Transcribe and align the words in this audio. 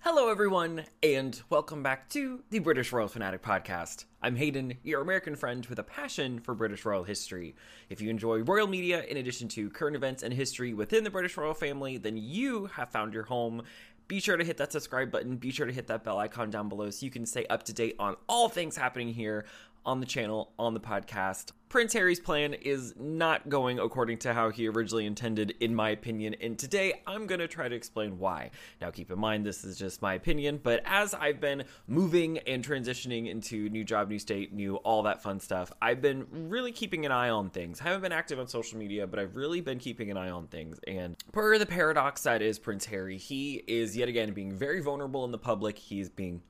Hello, 0.00 0.30
everyone, 0.30 0.84
and 1.02 1.42
welcome 1.50 1.82
back 1.82 2.08
to 2.10 2.42
the 2.48 2.58
British 2.58 2.90
Royal 2.90 3.06
Fanatic 3.06 3.42
Podcast. 3.42 4.06
I'm 4.22 4.34
Hayden, 4.34 4.78
your 4.82 5.02
American 5.02 5.36
friend 5.36 5.66
with 5.66 5.78
a 5.78 5.82
passion 5.82 6.40
for 6.40 6.54
British 6.54 6.86
royal 6.86 7.04
history. 7.04 7.54
If 7.90 8.00
you 8.00 8.08
enjoy 8.08 8.38
royal 8.38 8.66
media 8.66 9.04
in 9.04 9.18
addition 9.18 9.48
to 9.48 9.68
current 9.68 9.94
events 9.94 10.22
and 10.22 10.32
history 10.32 10.72
within 10.72 11.04
the 11.04 11.10
British 11.10 11.36
royal 11.36 11.52
family, 11.52 11.98
then 11.98 12.16
you 12.16 12.66
have 12.66 12.88
found 12.88 13.12
your 13.12 13.24
home. 13.24 13.62
Be 14.08 14.18
sure 14.18 14.38
to 14.38 14.44
hit 14.44 14.56
that 14.56 14.72
subscribe 14.72 15.10
button, 15.10 15.36
be 15.36 15.50
sure 15.50 15.66
to 15.66 15.72
hit 15.72 15.86
that 15.88 16.02
bell 16.02 16.18
icon 16.18 16.48
down 16.50 16.70
below 16.70 16.88
so 16.88 17.04
you 17.04 17.12
can 17.12 17.26
stay 17.26 17.44
up 17.46 17.64
to 17.64 17.74
date 17.74 17.96
on 17.98 18.16
all 18.26 18.48
things 18.48 18.76
happening 18.76 19.12
here 19.12 19.44
on 19.84 20.00
the 20.00 20.06
channel, 20.06 20.52
on 20.58 20.74
the 20.74 20.80
podcast. 20.80 21.52
Prince 21.68 21.92
Harry's 21.92 22.18
plan 22.18 22.52
is 22.52 22.94
not 22.98 23.48
going 23.48 23.78
according 23.78 24.18
to 24.18 24.34
how 24.34 24.50
he 24.50 24.68
originally 24.68 25.06
intended, 25.06 25.54
in 25.60 25.72
my 25.72 25.90
opinion, 25.90 26.34
and 26.40 26.58
today 26.58 27.00
I'm 27.06 27.28
going 27.28 27.38
to 27.38 27.46
try 27.46 27.68
to 27.68 27.76
explain 27.76 28.18
why. 28.18 28.50
Now, 28.80 28.90
keep 28.90 29.10
in 29.10 29.20
mind, 29.20 29.46
this 29.46 29.62
is 29.62 29.78
just 29.78 30.02
my 30.02 30.14
opinion, 30.14 30.58
but 30.60 30.82
as 30.84 31.14
I've 31.14 31.40
been 31.40 31.62
moving 31.86 32.38
and 32.38 32.66
transitioning 32.66 33.30
into 33.30 33.68
new 33.68 33.84
job, 33.84 34.08
new 34.08 34.18
state, 34.18 34.52
new 34.52 34.76
all 34.76 35.04
that 35.04 35.22
fun 35.22 35.38
stuff, 35.38 35.72
I've 35.80 36.02
been 36.02 36.26
really 36.32 36.72
keeping 36.72 37.06
an 37.06 37.12
eye 37.12 37.30
on 37.30 37.50
things. 37.50 37.80
I 37.80 37.84
haven't 37.84 38.02
been 38.02 38.10
active 38.10 38.40
on 38.40 38.48
social 38.48 38.76
media, 38.76 39.06
but 39.06 39.20
I've 39.20 39.36
really 39.36 39.60
been 39.60 39.78
keeping 39.78 40.10
an 40.10 40.16
eye 40.16 40.30
on 40.30 40.48
things. 40.48 40.80
And 40.88 41.16
per 41.30 41.56
the 41.56 41.66
paradox 41.66 42.22
that 42.24 42.42
is 42.42 42.58
Prince 42.58 42.84
Harry, 42.86 43.16
he 43.16 43.62
is 43.68 43.96
yet 43.96 44.08
again 44.08 44.32
being 44.32 44.52
very 44.52 44.80
vulnerable 44.80 45.24
in 45.24 45.30
the 45.30 45.38
public. 45.38 45.78
He's 45.78 46.08
being 46.08 46.42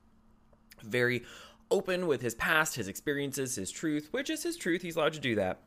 very 0.83 1.23
open 1.71 2.05
with 2.05 2.21
his 2.21 2.35
past, 2.35 2.75
his 2.75 2.87
experiences, 2.87 3.55
his 3.55 3.71
truth, 3.71 4.09
which 4.11 4.29
is 4.29 4.43
his 4.43 4.57
truth. 4.57 4.81
He's 4.81 4.95
allowed 4.95 5.13
to 5.13 5.19
do 5.19 5.35
that. 5.35 5.61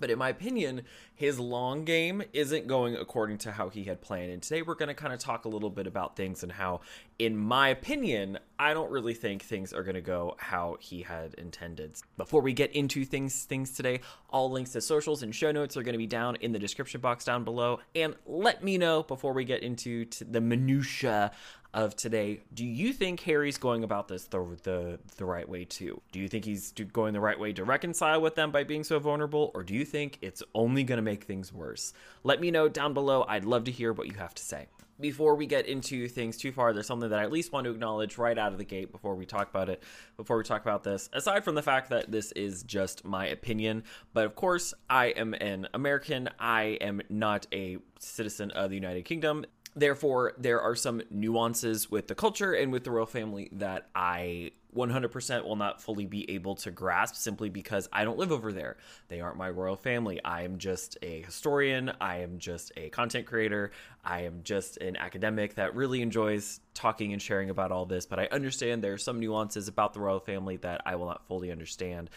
But 0.00 0.10
in 0.10 0.18
my 0.18 0.28
opinion, 0.28 0.82
his 1.14 1.38
long 1.38 1.84
game 1.84 2.22
isn't 2.32 2.66
going 2.66 2.96
according 2.96 3.38
to 3.38 3.52
how 3.52 3.68
he 3.68 3.84
had 3.84 4.00
planned. 4.00 4.32
And 4.32 4.42
today 4.42 4.62
we're 4.62 4.74
going 4.74 4.88
to 4.88 4.94
kind 4.94 5.12
of 5.12 5.20
talk 5.20 5.44
a 5.44 5.48
little 5.48 5.70
bit 5.70 5.86
about 5.86 6.16
things 6.16 6.42
and 6.42 6.50
how, 6.50 6.80
in 7.18 7.36
my 7.36 7.68
opinion, 7.68 8.38
I 8.58 8.74
don't 8.74 8.90
really 8.90 9.14
think 9.14 9.42
things 9.42 9.72
are 9.72 9.84
going 9.84 9.94
to 9.94 10.00
go 10.00 10.34
how 10.38 10.78
he 10.80 11.02
had 11.02 11.34
intended. 11.34 11.96
Before 12.16 12.42
we 12.42 12.52
get 12.52 12.72
into 12.72 13.04
things 13.04 13.44
things 13.44 13.70
today, 13.70 14.00
all 14.30 14.50
links 14.50 14.72
to 14.72 14.80
socials 14.80 15.22
and 15.22 15.32
show 15.34 15.52
notes 15.52 15.76
are 15.76 15.82
going 15.82 15.94
to 15.94 15.98
be 15.98 16.08
down 16.08 16.36
in 16.36 16.52
the 16.52 16.58
description 16.58 17.00
box 17.00 17.24
down 17.24 17.44
below. 17.44 17.78
And 17.94 18.16
let 18.26 18.64
me 18.64 18.78
know 18.78 19.04
before 19.04 19.32
we 19.32 19.44
get 19.44 19.62
into 19.62 20.06
the 20.28 20.40
minutia 20.40 21.30
of 21.74 21.96
today. 21.96 22.40
Do 22.54 22.64
you 22.64 22.92
think 22.92 23.20
Harry's 23.20 23.58
going 23.58 23.84
about 23.84 24.08
this 24.08 24.24
the, 24.24 24.38
the 24.62 24.98
the 25.16 25.24
right 25.24 25.46
way 25.46 25.64
too? 25.64 26.00
Do 26.12 26.20
you 26.20 26.28
think 26.28 26.44
he's 26.44 26.72
going 26.72 27.12
the 27.12 27.20
right 27.20 27.38
way 27.38 27.52
to 27.52 27.64
reconcile 27.64 28.22
with 28.22 28.36
them 28.36 28.50
by 28.52 28.64
being 28.64 28.84
so 28.84 28.98
vulnerable, 28.98 29.50
or 29.54 29.62
do 29.64 29.74
you 29.74 29.84
think 29.84 30.18
it's 30.22 30.42
only 30.54 30.84
going 30.84 30.98
to 30.98 31.02
make 31.02 31.24
things 31.24 31.52
worse? 31.52 31.92
Let 32.22 32.40
me 32.40 32.50
know 32.50 32.68
down 32.68 32.94
below. 32.94 33.26
I'd 33.28 33.44
love 33.44 33.64
to 33.64 33.72
hear 33.72 33.92
what 33.92 34.06
you 34.06 34.14
have 34.14 34.34
to 34.34 34.42
say. 34.42 34.68
Before 35.00 35.34
we 35.34 35.46
get 35.46 35.66
into 35.66 36.06
things 36.06 36.36
too 36.36 36.52
far, 36.52 36.72
there's 36.72 36.86
something 36.86 37.10
that 37.10 37.18
I 37.18 37.24
at 37.24 37.32
least 37.32 37.52
want 37.52 37.64
to 37.64 37.72
acknowledge 37.72 38.16
right 38.16 38.38
out 38.38 38.52
of 38.52 38.58
the 38.58 38.64
gate 38.64 38.92
before 38.92 39.16
we 39.16 39.26
talk 39.26 39.50
about 39.50 39.68
it. 39.68 39.82
Before 40.16 40.36
we 40.38 40.44
talk 40.44 40.62
about 40.62 40.84
this, 40.84 41.10
aside 41.12 41.42
from 41.42 41.56
the 41.56 41.62
fact 41.62 41.90
that 41.90 42.12
this 42.12 42.30
is 42.32 42.62
just 42.62 43.04
my 43.04 43.26
opinion, 43.26 43.82
but 44.12 44.24
of 44.24 44.36
course, 44.36 44.72
I 44.88 45.06
am 45.06 45.34
an 45.34 45.66
American. 45.74 46.30
I 46.38 46.78
am 46.80 47.02
not 47.08 47.48
a 47.52 47.78
citizen 47.98 48.52
of 48.52 48.70
the 48.70 48.76
United 48.76 49.04
Kingdom. 49.04 49.44
Therefore, 49.76 50.34
there 50.38 50.60
are 50.60 50.76
some 50.76 51.02
nuances 51.10 51.90
with 51.90 52.06
the 52.06 52.14
culture 52.14 52.52
and 52.52 52.70
with 52.70 52.84
the 52.84 52.90
royal 52.90 53.06
family 53.06 53.48
that 53.52 53.88
I 53.94 54.52
100% 54.76 55.44
will 55.44 55.56
not 55.56 55.80
fully 55.80 56.06
be 56.06 56.28
able 56.30 56.56
to 56.56 56.70
grasp 56.70 57.14
simply 57.14 57.48
because 57.48 57.88
I 57.92 58.04
don't 58.04 58.18
live 58.18 58.32
over 58.32 58.52
there. 58.52 58.76
They 59.08 59.20
aren't 59.20 59.36
my 59.36 59.50
royal 59.50 59.76
family. 59.76 60.22
I 60.24 60.42
am 60.42 60.58
just 60.58 60.98
a 61.02 61.22
historian. 61.22 61.92
I 62.00 62.18
am 62.18 62.38
just 62.38 62.72
a 62.76 62.88
content 62.90 63.26
creator. 63.26 63.70
I 64.04 64.22
am 64.22 64.40
just 64.42 64.76
an 64.78 64.96
academic 64.96 65.54
that 65.54 65.74
really 65.74 66.02
enjoys 66.02 66.60
talking 66.72 67.12
and 67.12 67.22
sharing 67.22 67.50
about 67.50 67.70
all 67.70 67.86
this. 67.86 68.06
But 68.06 68.18
I 68.18 68.28
understand 68.32 68.82
there 68.82 68.94
are 68.94 68.98
some 68.98 69.20
nuances 69.20 69.68
about 69.68 69.94
the 69.94 70.00
royal 70.00 70.20
family 70.20 70.56
that 70.58 70.82
I 70.86 70.96
will 70.96 71.06
not 71.06 71.26
fully 71.26 71.52
understand 71.52 72.10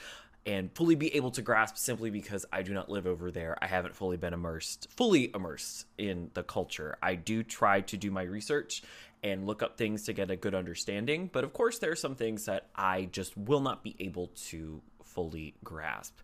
and 0.45 0.71
fully 0.73 0.95
be 0.95 1.13
able 1.15 1.31
to 1.31 1.41
grasp 1.41 1.77
simply 1.77 2.09
because 2.09 2.45
I 2.53 2.61
do 2.61 2.73
not 2.73 2.89
live 2.89 3.05
over 3.05 3.31
there. 3.31 3.57
I 3.61 3.67
haven't 3.67 3.95
fully 3.95 4.17
been 4.17 4.33
immersed, 4.33 4.87
fully 4.95 5.31
immersed 5.35 5.85
in 5.97 6.31
the 6.33 6.43
culture. 6.43 6.97
I 7.01 7.15
do 7.15 7.43
try 7.43 7.81
to 7.81 7.97
do 7.97 8.11
my 8.11 8.23
research 8.23 8.81
and 9.23 9.45
look 9.45 9.61
up 9.61 9.77
things 9.77 10.03
to 10.03 10.13
get 10.13 10.31
a 10.31 10.35
good 10.35 10.55
understanding, 10.55 11.29
but 11.33 11.43
of 11.43 11.51
course, 11.51 11.79
there 11.79 11.91
are 11.91 11.95
some 11.95 12.15
things 12.15 12.45
that 12.45 12.67
I 12.75 13.05
just 13.05 13.35
will 13.35 13.61
not 13.61 13.83
be 13.83 13.95
able 13.99 14.27
to 14.47 14.81
fully 15.03 15.55
grasp. 15.63 16.19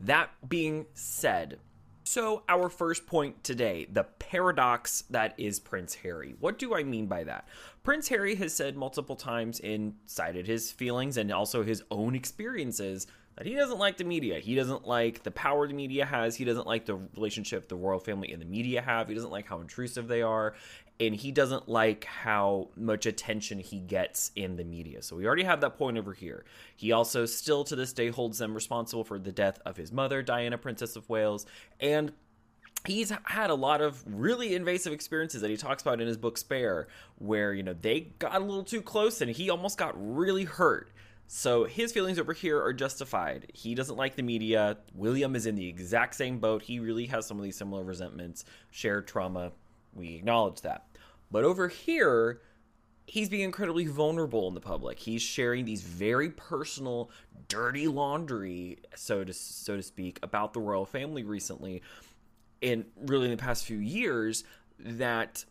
That 0.00 0.30
being 0.48 0.86
said, 0.94 1.58
so, 2.02 2.42
our 2.48 2.68
first 2.68 3.06
point 3.06 3.44
today 3.44 3.86
the 3.88 4.02
paradox 4.02 5.02
that 5.10 5.34
is 5.38 5.60
Prince 5.60 5.94
Harry. 5.94 6.34
What 6.40 6.58
do 6.58 6.74
I 6.74 6.82
mean 6.82 7.06
by 7.06 7.22
that? 7.22 7.46
Prince 7.84 8.08
Harry 8.08 8.34
has 8.34 8.52
said 8.52 8.76
multiple 8.76 9.14
times 9.14 9.60
and 9.60 9.94
cited 10.06 10.48
his 10.48 10.72
feelings 10.72 11.16
and 11.16 11.30
also 11.30 11.62
his 11.62 11.84
own 11.90 12.16
experiences 12.16 13.06
that 13.36 13.46
he 13.46 13.54
doesn't 13.54 13.78
like 13.78 13.96
the 13.96 14.04
media. 14.04 14.38
He 14.38 14.54
doesn't 14.54 14.86
like 14.86 15.22
the 15.22 15.30
power 15.30 15.66
the 15.66 15.74
media 15.74 16.04
has. 16.04 16.36
He 16.36 16.44
doesn't 16.44 16.66
like 16.66 16.86
the 16.86 16.96
relationship 17.14 17.68
the 17.68 17.76
royal 17.76 18.00
family 18.00 18.32
and 18.32 18.40
the 18.40 18.46
media 18.46 18.82
have. 18.82 19.08
He 19.08 19.14
doesn't 19.14 19.30
like 19.30 19.46
how 19.46 19.60
intrusive 19.60 20.08
they 20.08 20.22
are. 20.22 20.54
And 20.98 21.14
he 21.14 21.32
doesn't 21.32 21.66
like 21.66 22.04
how 22.04 22.68
much 22.76 23.06
attention 23.06 23.58
he 23.58 23.80
gets 23.80 24.32
in 24.36 24.56
the 24.56 24.64
media. 24.64 25.00
So 25.02 25.16
we 25.16 25.26
already 25.26 25.44
have 25.44 25.62
that 25.62 25.78
point 25.78 25.96
over 25.96 26.12
here. 26.12 26.44
He 26.76 26.92
also 26.92 27.24
still 27.24 27.64
to 27.64 27.76
this 27.76 27.94
day 27.94 28.08
holds 28.08 28.36
them 28.36 28.52
responsible 28.52 29.04
for 29.04 29.18
the 29.18 29.32
death 29.32 29.58
of 29.64 29.78
his 29.78 29.90
mother, 29.90 30.20
Diana, 30.20 30.58
Princess 30.58 30.96
of 30.96 31.08
Wales, 31.08 31.46
and 31.80 32.12
he's 32.86 33.12
had 33.24 33.50
a 33.50 33.54
lot 33.54 33.80
of 33.80 34.02
really 34.06 34.54
invasive 34.54 34.92
experiences 34.92 35.40
that 35.40 35.50
he 35.50 35.56
talks 35.56 35.82
about 35.82 36.00
in 36.00 36.06
his 36.06 36.16
book 36.16 36.38
Spare, 36.38 36.88
where, 37.16 37.52
you 37.52 37.62
know, 37.62 37.74
they 37.74 38.00
got 38.18 38.34
a 38.34 38.38
little 38.38 38.64
too 38.64 38.82
close 38.82 39.20
and 39.20 39.30
he 39.30 39.50
almost 39.50 39.78
got 39.78 39.94
really 39.96 40.44
hurt. 40.44 40.90
So 41.32 41.62
his 41.62 41.92
feelings 41.92 42.18
over 42.18 42.32
here 42.32 42.60
are 42.60 42.72
justified. 42.72 43.52
He 43.54 43.76
doesn't 43.76 43.94
like 43.94 44.16
the 44.16 44.22
media. 44.24 44.78
William 44.96 45.36
is 45.36 45.46
in 45.46 45.54
the 45.54 45.68
exact 45.68 46.16
same 46.16 46.40
boat. 46.40 46.60
He 46.60 46.80
really 46.80 47.06
has 47.06 47.24
some 47.24 47.38
of 47.38 47.44
these 47.44 47.54
similar 47.54 47.84
resentments, 47.84 48.44
shared 48.72 49.06
trauma. 49.06 49.52
We 49.94 50.16
acknowledge 50.16 50.62
that. 50.62 50.86
But 51.30 51.44
over 51.44 51.68
here, 51.68 52.40
he's 53.06 53.28
being 53.28 53.44
incredibly 53.44 53.86
vulnerable 53.86 54.48
in 54.48 54.54
the 54.54 54.60
public. 54.60 54.98
He's 54.98 55.22
sharing 55.22 55.64
these 55.64 55.82
very 55.82 56.30
personal, 56.30 57.12
dirty 57.46 57.86
laundry, 57.86 58.78
so 58.96 59.22
to 59.22 59.32
so 59.32 59.76
to 59.76 59.84
speak, 59.84 60.18
about 60.24 60.52
the 60.52 60.60
royal 60.60 60.84
family 60.84 61.22
recently, 61.22 61.80
and 62.60 62.86
really 63.02 63.26
in 63.26 63.30
the 63.30 63.36
past 63.36 63.66
few 63.66 63.78
years 63.78 64.42
that 64.80 65.44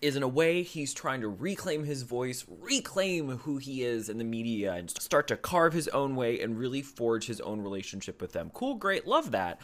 is 0.00 0.16
in 0.16 0.22
a 0.22 0.28
way 0.28 0.62
he's 0.62 0.94
trying 0.94 1.20
to 1.20 1.28
reclaim 1.28 1.84
his 1.84 2.02
voice, 2.02 2.44
reclaim 2.48 3.38
who 3.38 3.58
he 3.58 3.82
is 3.82 4.08
in 4.08 4.18
the 4.18 4.24
media, 4.24 4.74
and 4.74 4.90
start 4.90 5.28
to 5.28 5.36
carve 5.36 5.72
his 5.72 5.88
own 5.88 6.16
way 6.16 6.40
and 6.40 6.58
really 6.58 6.82
forge 6.82 7.26
his 7.26 7.40
own 7.40 7.60
relationship 7.60 8.20
with 8.20 8.32
them. 8.32 8.50
Cool, 8.54 8.74
great, 8.74 9.06
love 9.06 9.30
that. 9.32 9.60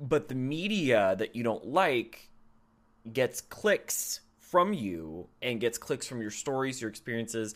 But 0.00 0.28
the 0.28 0.34
media 0.34 1.14
that 1.18 1.36
you 1.36 1.42
don't 1.42 1.66
like 1.66 2.30
gets 3.12 3.40
clicks 3.40 4.20
from 4.38 4.72
you 4.72 5.28
and 5.42 5.60
gets 5.60 5.78
clicks 5.78 6.06
from 6.06 6.20
your 6.20 6.30
stories, 6.30 6.80
your 6.80 6.90
experiences, 6.90 7.54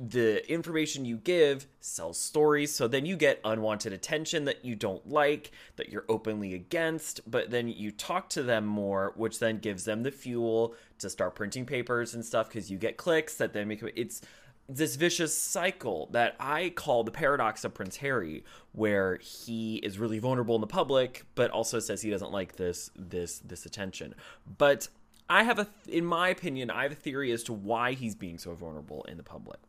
the 0.00 0.48
information 0.50 1.04
you 1.04 1.16
give 1.16 1.66
sells 1.80 2.18
stories 2.18 2.72
so 2.74 2.86
then 2.86 3.04
you 3.04 3.16
get 3.16 3.40
unwanted 3.44 3.92
attention 3.92 4.44
that 4.44 4.64
you 4.64 4.74
don't 4.74 5.08
like 5.08 5.50
that 5.76 5.88
you're 5.88 6.04
openly 6.08 6.54
against 6.54 7.20
but 7.30 7.50
then 7.50 7.68
you 7.68 7.90
talk 7.90 8.28
to 8.28 8.42
them 8.42 8.64
more 8.64 9.12
which 9.16 9.38
then 9.40 9.58
gives 9.58 9.84
them 9.84 10.02
the 10.02 10.10
fuel 10.10 10.74
to 10.98 11.10
start 11.10 11.34
printing 11.34 11.66
papers 11.66 12.14
and 12.14 12.24
stuff 12.24 12.48
because 12.48 12.70
you 12.70 12.78
get 12.78 12.96
clicks 12.96 13.34
that 13.34 13.52
then 13.52 13.68
make 13.68 13.82
it's 13.96 14.22
this 14.70 14.94
vicious 14.94 15.36
cycle 15.36 16.08
that 16.12 16.36
I 16.38 16.70
call 16.70 17.02
the 17.02 17.10
paradox 17.10 17.64
of 17.64 17.74
Prince 17.74 17.96
Harry, 17.96 18.44
where 18.72 19.16
he 19.16 19.76
is 19.76 19.98
really 19.98 20.20
vulnerable 20.20 20.54
in 20.54 20.60
the 20.60 20.68
public, 20.68 21.24
but 21.34 21.50
also 21.50 21.80
says 21.80 22.00
he 22.02 22.10
doesn't 22.10 22.30
like 22.30 22.56
this 22.56 22.90
this 22.96 23.40
this 23.40 23.66
attention. 23.66 24.14
But 24.58 24.88
I 25.30 25.44
have 25.44 25.58
a, 25.58 25.66
in 25.88 26.04
my 26.04 26.28
opinion, 26.28 26.70
I 26.70 26.82
have 26.82 26.92
a 26.92 26.96
theory 26.96 27.32
as 27.32 27.42
to 27.44 27.54
why 27.54 27.92
he's 27.92 28.14
being 28.14 28.36
so 28.36 28.54
vulnerable 28.54 29.04
in 29.08 29.16
the 29.16 29.22
public 29.22 29.60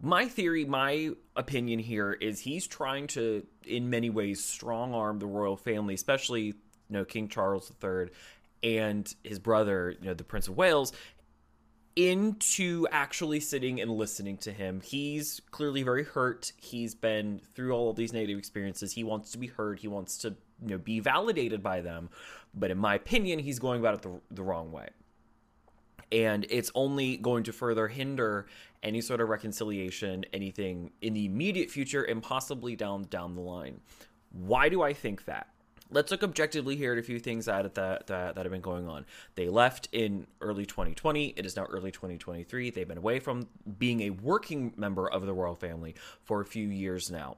my 0.00 0.28
theory, 0.28 0.64
my 0.64 1.10
opinion 1.34 1.78
here 1.78 2.12
is 2.12 2.40
he's 2.40 2.66
trying 2.66 3.06
to, 3.08 3.44
in 3.66 3.90
many 3.90 4.10
ways, 4.10 4.42
strong 4.44 4.94
arm 4.94 5.18
the 5.18 5.26
royal 5.26 5.56
family, 5.56 5.94
especially 5.94 6.42
you 6.42 6.54
know 6.90 7.04
King 7.04 7.28
Charles 7.28 7.72
III 7.82 8.08
and 8.62 9.12
his 9.22 9.38
brother, 9.38 9.94
you 10.00 10.06
know, 10.06 10.14
the 10.14 10.24
Prince 10.24 10.48
of 10.48 10.56
Wales, 10.56 10.92
into 11.96 12.86
actually 12.90 13.40
sitting 13.40 13.80
and 13.80 13.90
listening 13.90 14.36
to 14.38 14.52
him. 14.52 14.80
He's 14.80 15.40
clearly 15.50 15.82
very 15.82 16.04
hurt. 16.04 16.52
He's 16.56 16.94
been 16.94 17.40
through 17.54 17.72
all 17.72 17.90
of 17.90 17.96
these 17.96 18.12
negative 18.12 18.38
experiences. 18.38 18.92
He 18.92 19.04
wants 19.04 19.32
to 19.32 19.38
be 19.38 19.48
heard. 19.48 19.80
He 19.80 19.88
wants 19.88 20.18
to, 20.18 20.36
you 20.62 20.70
know, 20.70 20.78
be 20.78 21.00
validated 21.00 21.62
by 21.62 21.80
them. 21.80 22.10
But 22.54 22.70
in 22.70 22.78
my 22.78 22.94
opinion, 22.94 23.38
he's 23.38 23.58
going 23.58 23.80
about 23.80 23.94
it 23.94 24.02
the, 24.02 24.20
the 24.30 24.42
wrong 24.42 24.72
way 24.72 24.88
and 26.10 26.46
it's 26.48 26.70
only 26.74 27.18
going 27.18 27.44
to 27.44 27.52
further 27.52 27.88
hinder 27.88 28.46
any 28.82 29.00
sort 29.00 29.20
of 29.20 29.28
reconciliation 29.28 30.24
anything 30.32 30.90
in 31.02 31.12
the 31.12 31.26
immediate 31.26 31.70
future 31.70 32.02
and 32.02 32.22
possibly 32.22 32.74
down 32.74 33.02
down 33.10 33.34
the 33.34 33.40
line 33.42 33.78
why 34.32 34.70
do 34.70 34.82
i 34.82 34.92
think 34.92 35.24
that 35.26 35.48
let's 35.90 36.10
look 36.10 36.22
objectively 36.22 36.76
here 36.76 36.92
at 36.92 36.98
a 36.98 37.02
few 37.02 37.18
things 37.18 37.46
that, 37.46 37.74
that 37.74 38.06
that 38.06 38.34
that 38.34 38.44
have 38.44 38.52
been 38.52 38.60
going 38.60 38.88
on. 38.88 39.06
They 39.34 39.48
left 39.48 39.88
in 39.92 40.26
early 40.40 40.66
2020. 40.66 41.34
It 41.36 41.46
is 41.46 41.56
now 41.56 41.64
early 41.64 41.90
2023. 41.90 42.70
They've 42.70 42.86
been 42.86 42.98
away 42.98 43.20
from 43.20 43.48
being 43.78 44.02
a 44.02 44.10
working 44.10 44.72
member 44.76 45.08
of 45.08 45.26
the 45.26 45.32
royal 45.32 45.54
family 45.54 45.94
for 46.24 46.40
a 46.40 46.44
few 46.44 46.68
years 46.68 47.10
now. 47.10 47.36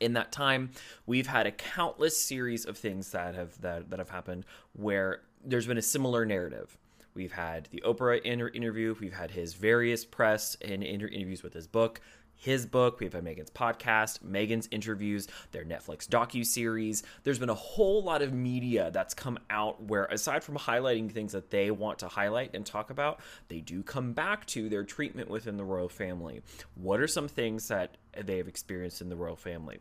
In 0.00 0.14
that 0.14 0.32
time, 0.32 0.70
we've 1.06 1.26
had 1.26 1.46
a 1.46 1.52
countless 1.52 2.20
series 2.20 2.64
of 2.64 2.78
things 2.78 3.12
that 3.12 3.34
have 3.34 3.60
that, 3.60 3.90
that 3.90 3.98
have 3.98 4.10
happened 4.10 4.46
where 4.72 5.20
there's 5.44 5.66
been 5.66 5.78
a 5.78 5.82
similar 5.82 6.24
narrative. 6.24 6.76
We've 7.12 7.32
had 7.32 7.68
the 7.70 7.82
Oprah 7.84 8.22
inter- 8.22 8.50
interview. 8.54 8.94
We've 8.98 9.12
had 9.12 9.32
his 9.32 9.54
various 9.54 10.04
press 10.04 10.56
and 10.62 10.82
inter- 10.82 11.08
interviews 11.08 11.42
with 11.42 11.52
his 11.52 11.66
book 11.66 12.00
his 12.40 12.64
book. 12.64 13.00
We've 13.00 13.12
had 13.12 13.22
meghan's 13.22 13.50
podcast, 13.50 14.20
meghan's 14.20 14.66
interviews, 14.70 15.28
their 15.52 15.64
Netflix 15.64 16.08
docu 16.08 16.44
series. 16.44 17.02
There's 17.22 17.38
been 17.38 17.50
a 17.50 17.54
whole 17.54 18.02
lot 18.02 18.22
of 18.22 18.32
media 18.32 18.90
that's 18.90 19.12
come 19.12 19.38
out 19.50 19.82
where, 19.82 20.06
aside 20.06 20.42
from 20.42 20.56
highlighting 20.56 21.12
things 21.12 21.32
that 21.32 21.50
they 21.50 21.70
want 21.70 21.98
to 21.98 22.08
highlight 22.08 22.54
and 22.54 22.64
talk 22.64 22.90
about, 22.90 23.20
they 23.48 23.60
do 23.60 23.82
come 23.82 24.14
back 24.14 24.46
to 24.46 24.70
their 24.70 24.84
treatment 24.84 25.28
within 25.28 25.58
the 25.58 25.64
royal 25.64 25.90
family. 25.90 26.40
What 26.74 27.00
are 27.00 27.08
some 27.08 27.28
things 27.28 27.68
that 27.68 27.98
they 28.18 28.38
have 28.38 28.48
experienced 28.48 29.02
in 29.02 29.10
the 29.10 29.16
royal 29.16 29.36
family? 29.36 29.80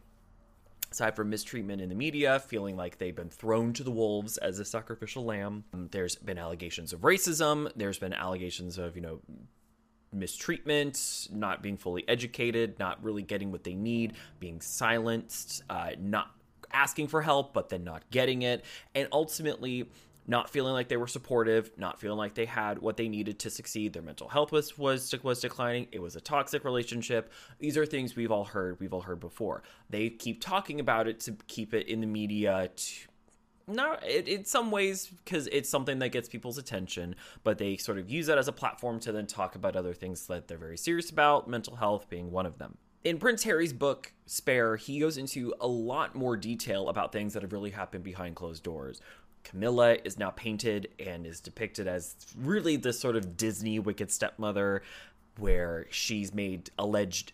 Aside 0.91 1.15
from 1.15 1.30
mistreatment 1.30 1.81
in 1.81 1.89
the 1.89 1.95
media, 1.95 2.39
feeling 2.39 2.75
like 2.75 2.97
they've 2.97 3.15
been 3.15 3.30
thrown 3.30 3.74
to 3.74 3.83
the 3.83 3.91
wolves 3.91 4.38
as 4.38 4.59
a 4.59 4.65
sacrificial 4.65 5.24
lamb. 5.24 5.63
There's 5.74 6.15
been 6.15 6.38
allegations 6.38 6.94
of 6.94 7.01
racism. 7.01 7.71
There's 7.75 8.00
been 8.00 8.13
allegations 8.13 8.77
of, 8.77 8.95
you 8.95 9.01
know, 9.01 9.19
mistreatment, 10.12 11.27
not 11.31 11.62
being 11.62 11.77
fully 11.77 12.03
educated, 12.07 12.80
not 12.80 13.03
really 13.03 13.21
getting 13.21 13.51
what 13.51 13.63
they 13.63 13.75
need, 13.75 14.13
being 14.39 14.59
silenced, 14.62 15.62
uh, 15.69 15.91
not 16.00 16.31
asking 16.71 17.07
for 17.07 17.21
help, 17.21 17.53
but 17.53 17.69
then 17.69 17.83
not 17.83 18.09
getting 18.12 18.41
it, 18.41 18.63
and 18.95 19.07
ultimately 19.12 19.89
not 20.30 20.48
feeling 20.48 20.74
like 20.74 20.88
they 20.88 20.96
were 20.96 21.08
supportive, 21.08 21.72
not 21.76 22.00
feeling 22.00 22.20
like 22.20 22.36
they 22.36 22.46
had 22.46 22.78
what 22.78 22.98
they 22.98 23.10
needed 23.10 23.40
to 23.40 23.50
succeed. 23.50 23.94
Their 23.94 24.04
mental 24.04 24.30
health 24.30 24.52
was 24.52 24.78
was 24.78 25.14
was 25.24 25.42
declining. 25.42 25.88
It 25.92 26.02
was 26.02 26.16
a 26.16 26.22
toxic 26.22 26.64
relationship. 26.64 27.34
These 27.58 27.76
are 27.78 27.86
things 27.86 28.16
we've 28.16 28.31
all 28.31 28.46
heard. 28.46 28.80
We've 28.80 28.94
all 28.94 29.02
heard 29.02 29.20
before. 29.20 29.64
They 29.90 30.10
keep 30.10 30.40
talking 30.40 30.80
about 30.80 31.08
it 31.08 31.20
to 31.22 31.36
keep 31.48 31.74
it 31.74 31.88
in 31.88 32.00
the 32.00 32.08
media 32.08 32.70
to 32.74 32.94
no, 33.68 33.98
it, 34.04 34.28
in 34.28 34.46
some 34.46 34.72
ways 34.72 35.08
because 35.24 35.48
it's 35.48 35.70
something 35.70 36.00
that 36.00 36.10
gets 36.10 36.28
people's 36.28 36.58
attention, 36.58 37.16
but 37.44 37.58
they 37.58 37.78
sort 37.78 37.98
of 38.00 38.10
use 38.10 38.28
that 38.28 38.38
as 38.38 38.48
a 38.48 38.52
platform 38.52 39.00
to 39.02 39.12
then 39.12 39.28
talk 39.28 39.56
about 39.56 39.75
other 39.75 39.94
things 39.94 40.25
that 40.28 40.48
they're 40.48 40.58
very 40.58 40.78
serious 40.78 41.10
about, 41.10 41.48
mental 41.48 41.75
health 41.75 42.10
being 42.10 42.32
one 42.32 42.48
of 42.48 42.58
them. 42.58 42.78
In 43.04 43.18
Prince 43.18 43.44
Harry's 43.44 43.72
book, 43.72 44.12
Spare, 44.25 44.75
he 44.75 45.00
goes 45.00 45.18
into 45.18 45.54
a 45.62 45.68
lot 45.68 46.16
more 46.16 46.36
detail 46.36 46.90
about 46.90 47.12
things 47.12 47.34
that 47.34 47.44
have 47.44 47.54
really 47.54 47.70
happened 47.70 48.04
behind 48.04 48.36
closed 48.36 48.64
doors. 48.64 49.02
Camilla 49.44 49.97
is 50.03 50.18
now 50.18 50.30
painted 50.31 50.89
and 51.00 51.25
is 51.25 51.39
depicted 51.39 51.88
as 51.88 52.15
really 52.38 52.75
this 52.75 53.00
sort 53.00 53.15
of 53.15 53.38
Disney 53.38 53.80
wicked 53.80 54.12
stepmother 54.12 54.83
where 55.38 55.88
she's 55.89 56.33
made 56.33 56.69
alleged 56.77 57.33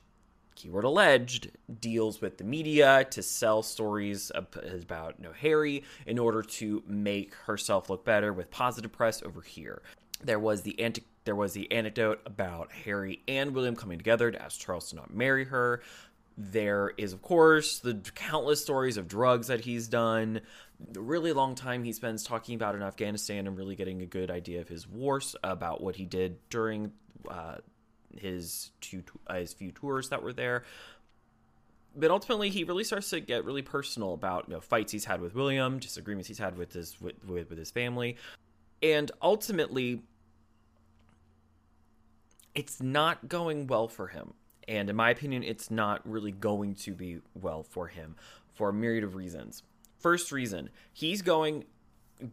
keyword 0.56 0.86
alleged, 0.86 1.52
deals 1.80 2.22
with 2.22 2.38
the 2.38 2.44
media 2.44 3.06
to 3.12 3.22
sell 3.22 3.62
stories 3.62 4.32
about 4.34 5.16
you 5.20 5.26
know, 5.26 5.34
Harry 5.34 5.84
in 6.08 6.18
order 6.18 6.42
to 6.42 6.82
make 6.88 7.34
herself 7.36 7.90
look 7.90 8.06
better 8.06 8.34
with 8.34 8.50
positive 8.50 8.92
press 8.92 9.22
over 9.22 9.42
here. 9.42 9.82
There 10.24 10.40
was 10.40 10.62
the 10.62 10.80
anti- 10.80 11.04
there 11.26 11.36
was 11.36 11.54
the 11.54 11.72
anecdote 11.72 12.22
about 12.26 12.72
Harry 12.72 13.22
and 13.28 13.54
William 13.54 13.76
coming 13.76 13.98
together 13.98 14.32
to 14.32 14.42
ask 14.42 14.60
Charles 14.60 14.90
to 14.90 14.96
not 14.96 15.14
marry 15.14 15.46
her. 15.46 15.82
There 16.38 16.94
is, 16.98 17.14
of 17.14 17.22
course, 17.22 17.80
the 17.80 17.96
countless 18.14 18.62
stories 18.62 18.98
of 18.98 19.08
drugs 19.08 19.48
that 19.48 19.62
he's 19.62 19.88
done. 19.88 20.42
The 20.92 21.02
really 21.02 21.34
long 21.34 21.56
time 21.56 21.84
he 21.84 21.94
spends 21.94 22.24
talking 22.24 22.56
about 22.56 22.76
in 22.76 22.84
Afghanistan 22.84 23.48
and 23.48 23.58
really 23.58 23.76
getting 23.76 24.02
a 24.02 24.06
good 24.06 24.30
idea 24.30 24.62
of 24.62 24.68
his 24.68 24.88
wars, 24.88 25.36
about 25.44 25.82
what 25.82 25.96
he 25.96 26.06
did 26.06 26.38
during 26.50 26.92
uh, 27.30 27.58
his 28.18 28.72
two 28.82 29.04
uh, 29.28 29.36
his 29.36 29.54
few 29.54 29.72
tours 29.72 30.10
that 30.10 30.24
were 30.24 30.34
there. 30.34 30.64
But 31.96 32.12
ultimately, 32.12 32.50
he 32.50 32.66
really 32.66 32.84
starts 32.84 33.10
to 33.12 33.22
get 33.22 33.46
really 33.46 33.62
personal 33.62 34.14
about 34.14 34.50
you 34.50 34.56
know, 34.56 34.60
fights 34.60 34.92
he's 34.92 35.06
had 35.06 35.22
with 35.22 35.34
William, 35.34 35.80
disagreements 35.80 36.28
he's 36.28 36.40
had 36.40 36.58
with 36.58 36.74
his 36.74 37.00
with, 37.00 37.24
with, 37.26 37.50
with 37.50 37.58
his 37.58 37.72
family, 37.72 38.18
and 38.84 39.12
ultimately, 39.22 40.02
it's 42.54 42.82
not 42.82 43.30
going 43.30 43.68
well 43.68 43.88
for 43.88 44.08
him. 44.08 44.34
And 44.68 44.90
in 44.90 44.96
my 44.96 45.10
opinion, 45.12 45.44
it's 45.44 45.70
not 45.70 46.02
really 46.10 46.32
going 46.32 46.76
to 46.76 46.94
be 46.94 47.20
well 47.34 47.64
for 47.64 47.88
him 47.88 48.16
for 48.56 48.70
a 48.70 48.74
myriad 48.74 49.04
of 49.04 49.16
reasons. 49.16 49.64
First 50.06 50.32
reason, 50.32 50.70
he's 50.94 51.24
going 51.24 51.66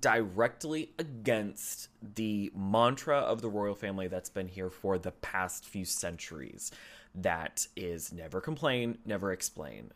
directly 0.03 0.93
against 0.99 1.89
the 2.17 2.53
mantra 2.55 3.17
of 3.17 3.41
the 3.41 3.49
royal 3.49 3.75
family 3.75 4.09
that's 4.09 4.29
been 4.29 4.49
here 4.49 4.69
for 4.69 4.99
the 4.99 5.13
past 5.13 5.65
few 5.65 5.87
centuries 5.87 6.71
that 7.15 7.67
is 7.75 8.13
never 8.13 8.43
complain, 8.43 8.99
never 9.07 9.33
explain. 9.33 9.91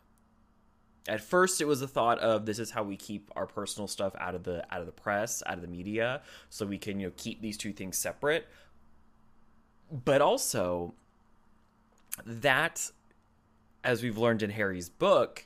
At 1.06 1.20
first 1.20 1.60
it 1.60 1.66
was 1.66 1.80
the 1.80 1.86
thought 1.86 2.18
of 2.20 2.46
this 2.46 2.58
is 2.58 2.70
how 2.70 2.82
we 2.82 2.96
keep 2.96 3.30
our 3.36 3.44
personal 3.44 3.88
stuff 3.88 4.14
out 4.18 4.34
of 4.34 4.44
the 4.44 4.64
out 4.74 4.80
of 4.80 4.86
the 4.86 4.92
press, 4.92 5.42
out 5.44 5.56
of 5.56 5.60
the 5.60 5.68
media, 5.68 6.22
so 6.48 6.64
we 6.64 6.78
can, 6.78 6.98
you 6.98 7.08
know, 7.08 7.12
keep 7.18 7.42
these 7.42 7.58
two 7.58 7.74
things 7.74 7.98
separate. 7.98 8.48
But 9.92 10.22
also 10.22 10.94
that 12.24 12.90
as 13.84 14.02
we've 14.02 14.16
learned 14.16 14.42
in 14.42 14.48
Harry's 14.48 14.88
book 14.88 15.44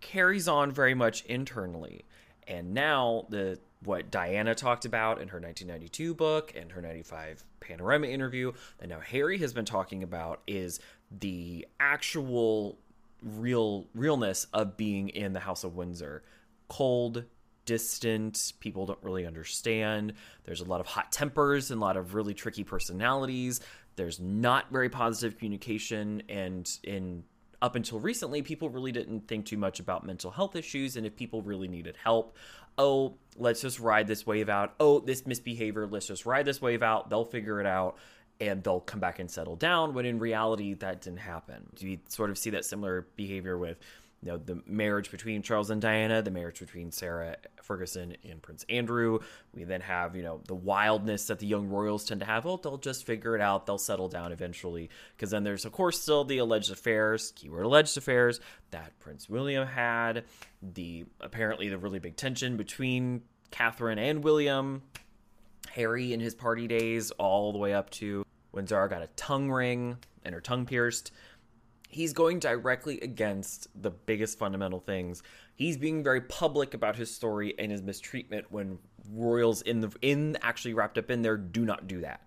carries 0.00 0.48
on 0.48 0.72
very 0.72 0.94
much 0.94 1.24
internally. 1.24 2.04
And 2.46 2.74
now 2.74 3.26
the 3.28 3.58
what 3.84 4.10
Diana 4.10 4.54
talked 4.54 4.84
about 4.84 5.20
in 5.20 5.28
her 5.28 5.38
1992 5.38 6.14
book 6.14 6.52
and 6.56 6.72
her 6.72 6.80
95 6.80 7.44
Panorama 7.60 8.06
interview, 8.06 8.52
and 8.80 8.90
now 8.90 9.00
Harry 9.00 9.38
has 9.38 9.52
been 9.52 9.64
talking 9.64 10.02
about 10.02 10.40
is 10.46 10.80
the 11.10 11.66
actual 11.78 12.78
real 13.22 13.86
realness 13.94 14.46
of 14.52 14.76
being 14.76 15.08
in 15.10 15.32
the 15.32 15.40
House 15.40 15.64
of 15.64 15.76
Windsor. 15.76 16.22
Cold, 16.68 17.24
distant, 17.64 18.52
people 18.60 18.86
don't 18.86 19.02
really 19.02 19.26
understand. 19.26 20.14
There's 20.44 20.60
a 20.60 20.64
lot 20.64 20.80
of 20.80 20.86
hot 20.86 21.12
tempers 21.12 21.70
and 21.70 21.80
a 21.80 21.84
lot 21.84 21.96
of 21.96 22.14
really 22.14 22.34
tricky 22.34 22.64
personalities. 22.64 23.60
There's 23.96 24.20
not 24.20 24.70
very 24.70 24.88
positive 24.88 25.38
communication 25.38 26.22
and 26.28 26.70
in 26.82 27.24
up 27.62 27.74
until 27.74 27.98
recently, 28.00 28.42
people 28.42 28.68
really 28.68 28.92
didn't 28.92 29.28
think 29.28 29.46
too 29.46 29.56
much 29.56 29.80
about 29.80 30.04
mental 30.04 30.30
health 30.30 30.56
issues 30.56 30.96
and 30.96 31.06
if 31.06 31.16
people 31.16 31.42
really 31.42 31.68
needed 31.68 31.96
help 32.02 32.36
oh, 32.78 33.14
let's 33.36 33.60
just 33.60 33.80
ride 33.80 34.06
this 34.06 34.26
wave 34.26 34.48
out. 34.48 34.74
Oh, 34.78 35.00
this 35.00 35.26
misbehavior, 35.26 35.86
let's 35.86 36.06
just 36.06 36.26
ride 36.26 36.44
this 36.44 36.60
wave 36.60 36.82
out. 36.82 37.10
They'll 37.10 37.24
figure 37.24 37.60
it 37.60 37.66
out 37.66 37.96
and 38.40 38.62
they'll 38.62 38.80
come 38.80 39.00
back 39.00 39.18
and 39.18 39.30
settle 39.30 39.56
down 39.56 39.94
when 39.94 40.04
in 40.04 40.18
reality 40.18 40.74
that 40.74 41.00
didn't 41.00 41.20
happen. 41.20 41.66
You 41.78 41.98
sort 42.08 42.30
of 42.30 42.38
see 42.38 42.50
that 42.50 42.64
similar 42.64 43.06
behavior 43.16 43.56
with 43.56 43.78
you 44.22 44.30
know 44.30 44.38
the 44.38 44.62
marriage 44.66 45.10
between 45.10 45.42
Charles 45.42 45.70
and 45.70 45.80
Diana, 45.80 46.22
the 46.22 46.30
marriage 46.30 46.58
between 46.58 46.90
Sarah 46.90 47.36
Ferguson 47.62 48.16
and 48.28 48.40
Prince 48.40 48.64
Andrew. 48.68 49.20
We 49.54 49.64
then 49.64 49.82
have 49.82 50.16
you 50.16 50.22
know 50.22 50.40
the 50.46 50.54
wildness 50.54 51.26
that 51.26 51.38
the 51.38 51.46
young 51.46 51.68
royals 51.68 52.04
tend 52.04 52.20
to 52.20 52.26
have. 52.26 52.46
Oh, 52.46 52.56
they'll 52.56 52.78
just 52.78 53.04
figure 53.04 53.34
it 53.34 53.40
out. 53.40 53.66
They'll 53.66 53.78
settle 53.78 54.08
down 54.08 54.32
eventually. 54.32 54.90
Because 55.16 55.30
then 55.30 55.44
there's 55.44 55.64
of 55.64 55.72
course 55.72 56.00
still 56.00 56.24
the 56.24 56.38
alleged 56.38 56.70
affairs, 56.70 57.32
keyword 57.36 57.64
alleged 57.64 57.96
affairs 57.96 58.40
that 58.70 58.98
Prince 58.98 59.28
William 59.28 59.66
had. 59.66 60.24
The 60.62 61.04
apparently 61.20 61.68
the 61.68 61.78
really 61.78 61.98
big 61.98 62.16
tension 62.16 62.56
between 62.56 63.22
Catherine 63.50 63.98
and 63.98 64.24
William. 64.24 64.82
Harry 65.72 66.14
in 66.14 66.20
his 66.20 66.34
party 66.34 66.66
days, 66.66 67.10
all 67.12 67.52
the 67.52 67.58
way 67.58 67.74
up 67.74 67.90
to 67.90 68.24
when 68.52 68.66
Zara 68.66 68.88
got 68.88 69.02
a 69.02 69.08
tongue 69.08 69.50
ring 69.50 69.98
and 70.24 70.34
her 70.34 70.40
tongue 70.40 70.64
pierced 70.64 71.12
he's 71.96 72.12
going 72.12 72.38
directly 72.38 73.00
against 73.00 73.68
the 73.80 73.90
biggest 73.90 74.38
fundamental 74.38 74.80
things. 74.80 75.22
He's 75.54 75.78
being 75.78 76.04
very 76.04 76.20
public 76.20 76.74
about 76.74 76.94
his 76.94 77.10
story 77.10 77.54
and 77.58 77.72
his 77.72 77.80
mistreatment 77.80 78.44
when 78.50 78.78
royals 79.10 79.62
in 79.62 79.80
the 79.80 79.90
in 80.02 80.36
actually 80.42 80.74
wrapped 80.74 80.98
up 80.98 81.10
in 81.10 81.22
there 81.22 81.38
do 81.38 81.64
not 81.64 81.86
do 81.86 82.02
that. 82.02 82.20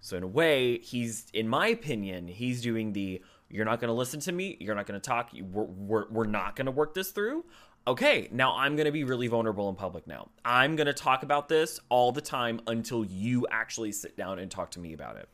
So 0.00 0.16
in 0.16 0.22
a 0.22 0.26
way, 0.26 0.78
he's 0.78 1.26
in 1.34 1.46
my 1.46 1.68
opinion, 1.68 2.28
he's 2.28 2.62
doing 2.62 2.94
the 2.94 3.22
you're 3.50 3.66
not 3.66 3.78
going 3.78 3.88
to 3.88 3.94
listen 3.94 4.20
to 4.20 4.32
me, 4.32 4.56
you're 4.58 4.74
not 4.74 4.86
going 4.86 4.98
to 4.98 5.06
talk, 5.06 5.30
we're, 5.34 5.64
we're, 5.64 6.08
we're 6.08 6.24
not 6.24 6.56
going 6.56 6.66
to 6.66 6.72
work 6.72 6.94
this 6.94 7.10
through 7.10 7.44
okay, 7.88 8.28
now 8.30 8.54
I'm 8.54 8.76
going 8.76 8.84
to 8.84 8.92
be 8.92 9.02
really 9.02 9.28
vulnerable 9.28 9.68
in 9.70 9.74
public 9.74 10.06
now. 10.06 10.28
I'm 10.44 10.76
going 10.76 10.86
to 10.86 10.92
talk 10.92 11.22
about 11.22 11.48
this 11.48 11.80
all 11.88 12.12
the 12.12 12.20
time 12.20 12.60
until 12.66 13.02
you 13.02 13.46
actually 13.50 13.92
sit 13.92 14.14
down 14.14 14.38
and 14.38 14.50
talk 14.50 14.70
to 14.72 14.78
me 14.78 14.92
about 14.92 15.16
it. 15.16 15.28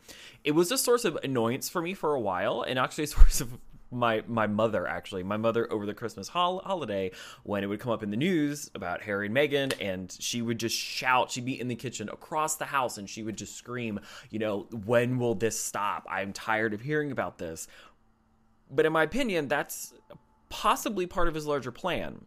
It 0.45 0.53
was 0.53 0.71
a 0.71 0.79
source 0.79 1.05
of 1.05 1.19
annoyance 1.25 1.69
for 1.69 1.83
me 1.83 1.95
for 1.95 2.15
a 2.15 2.21
while 2.21 2.63
and 2.63 2.79
actually 2.79 3.05
a 3.05 3.07
source 3.19 3.41
of 3.41 3.59
my 3.91 4.23
my 4.27 4.47
mother 4.47 4.87
actually. 4.87 5.23
My 5.23 5.37
mother 5.37 5.73
over 5.73 5.87
the 5.87 5.95
christmas 5.95 6.27
hol- 6.29 6.61
holiday 6.65 7.13
when 7.45 7.63
it 7.63 7.69
would 7.69 7.79
come 7.79 7.93
up 7.93 8.03
in 8.03 8.11
the 8.11 8.17
news 8.17 8.69
about 8.75 9.03
harry 9.03 9.27
and 9.27 9.37
meghan 9.37 9.73
and 9.81 10.17
she 10.19 10.43
would 10.43 10.59
just 10.59 10.77
shout. 10.77 11.31
She'd 11.31 11.45
be 11.45 11.61
in 11.61 11.69
the 11.69 11.77
kitchen 11.77 12.09
across 12.09 12.57
the 12.57 12.65
house 12.65 12.99
and 12.99 13.09
she 13.09 13.23
would 13.23 13.37
just 13.37 13.55
scream 13.55 14.01
you 14.31 14.41
know 14.41 14.67
when 14.85 15.19
will 15.19 15.37
this 15.37 15.59
stop? 15.59 16.07
I'm 16.11 16.33
tired 16.33 16.75
of 16.75 16.81
hearing 16.81 17.13
about 17.13 17.39
this. 17.39 17.69
But 18.69 18.85
in 18.85 18.93
my 18.93 19.05
opinion 19.05 19.47
that's 19.47 19.95
possibly 20.49 21.07
part 21.07 21.29
of 21.29 21.35
his 21.35 21.47
larger 21.47 21.71
plan 21.71 22.27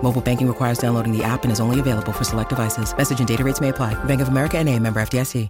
Mobile 0.00 0.22
banking 0.22 0.46
requires 0.46 0.78
downloading 0.78 1.10
the 1.10 1.24
app 1.24 1.42
and 1.42 1.50
is 1.50 1.58
only 1.58 1.80
available 1.80 2.12
for 2.12 2.22
select 2.22 2.50
devices. 2.50 2.96
Message 2.96 3.18
and 3.18 3.26
data 3.26 3.42
rates 3.42 3.60
may 3.60 3.70
apply. 3.70 3.94
Bank 4.04 4.20
of 4.20 4.28
America 4.28 4.56
and 4.56 4.68
a 4.68 4.78
member 4.78 5.00
FDIC. 5.00 5.48